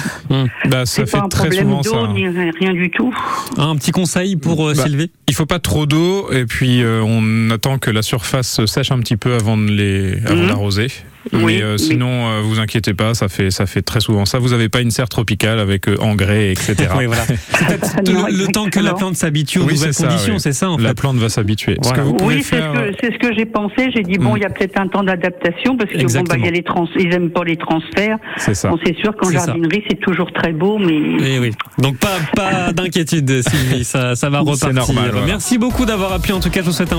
Bah, 0.65 0.85
ça 0.85 0.85
C'est 0.85 1.05
fait 1.09 1.17
pas 1.17 1.23
un 1.23 1.29
très 1.29 1.47
problème 1.49 1.63
souvent 1.69 1.81
d'eau 1.81 1.89
ça. 1.91 1.97
hein. 1.99 2.13
ni 2.13 2.27
rien 2.27 2.73
du 2.73 2.89
tout. 2.91 3.13
Un 3.57 3.75
petit 3.77 3.91
conseil 3.91 4.35
pour 4.35 4.67
euh, 4.67 4.73
Bah, 4.75 4.83
Sylvie? 4.83 5.11
Il 5.29 5.33
faut 5.35 5.45
pas 5.45 5.59
trop 5.59 5.85
d'eau 5.85 6.29
et 6.31 6.45
puis 6.45 6.83
euh, 6.83 7.01
on 7.05 7.49
attend 7.51 7.77
que 7.77 7.89
la 7.89 8.01
surface 8.01 8.65
sèche 8.65 8.91
un 8.91 8.99
petit 8.99 9.15
peu 9.17 9.33
avant 9.33 9.55
de 9.57 9.69
les 9.71 10.17
avant 10.25 10.35
Mhm. 10.41 10.47
d'arroser. 10.47 10.87
Oui, 11.33 11.41
mais 11.45 11.61
euh, 11.61 11.71
mais- 11.73 11.77
sinon, 11.77 12.09
euh, 12.29 12.41
vous 12.43 12.59
inquiétez 12.59 12.93
pas, 12.93 13.13
ça 13.13 13.27
fait 13.29 13.51
ça 13.51 13.65
fait 13.65 13.81
très 13.81 13.99
souvent 13.99 14.25
ça. 14.25 14.39
Vous 14.39 14.49
n'avez 14.49 14.69
pas 14.69 14.81
une 14.81 14.91
serre 14.91 15.09
tropicale 15.09 15.59
avec 15.59 15.87
euh, 15.87 15.97
engrais, 16.01 16.51
etc. 16.51 16.75
Oui, 16.97 17.05
voilà. 17.05 17.23
le, 18.05 18.37
le 18.45 18.47
temps 18.51 18.69
que 18.69 18.79
la 18.79 18.93
plante 18.93 19.15
s'habitue 19.15 19.59
aux 19.59 19.65
Oui, 19.65 19.73
nouvelles 19.73 19.93
conditions, 19.95 20.33
oui. 20.33 20.39
c'est 20.39 20.53
ça 20.53 20.69
en 20.69 20.77
La 20.77 20.93
plante 20.93 21.17
va 21.17 21.29
s'habituer. 21.29 21.77
Voilà. 21.81 22.05
Oui, 22.05 22.43
c'est 22.43 22.57
ce 22.57 22.61
que, 22.61 22.95
c'est 23.01 23.13
ce 23.13 23.17
que 23.19 23.35
j'ai 23.35 23.45
pensé. 23.45 23.91
J'ai 23.95 24.03
dit, 24.03 24.17
bon, 24.17 24.35
il 24.35 24.41
y 24.41 24.45
a 24.45 24.49
peut-être 24.49 24.79
un 24.79 24.87
temps 24.87 25.03
d'adaptation 25.03 25.77
parce 25.77 25.89
que 25.91 25.95
bon, 25.97 25.99
bah, 25.99 26.03
Exactement. 26.03 26.39
il 26.39 26.45
y 26.45 26.47
a 26.47 26.51
les 26.51 26.63
trans, 26.63 26.87
ils 26.99 27.13
aiment 27.13 27.29
pas 27.31 27.43
les 27.43 27.57
transferts. 27.57 28.17
C'est 28.37 28.53
ça. 28.55 28.69
Bon, 28.69 28.79
c'est 28.83 28.95
sûr 28.97 29.15
qu'en 29.15 29.29
jardinerie, 29.31 29.83
c'est 29.89 29.99
toujours 29.99 30.31
très 30.33 30.51
beau, 30.53 30.77
mais. 30.79 31.39
Oui. 31.39 31.51
Donc 31.77 31.97
pas, 31.97 32.17
pas 32.35 32.73
d'inquiétude, 32.73 33.41
Sylvie, 33.47 33.83
ça, 33.83 34.15
ça 34.15 34.29
va 34.29 34.39
C'est 34.43 34.51
repartir. 34.51 34.73
normal, 34.73 35.09
voilà. 35.11 35.25
Merci 35.27 35.57
beaucoup 35.57 35.85
d'avoir 35.85 36.13
appelé. 36.13 36.33
En 36.33 36.39
tout 36.39 36.49
cas, 36.49 36.61
je 36.61 36.65
vous 36.65 36.71
souhaite 36.71 36.93
un 36.93 36.97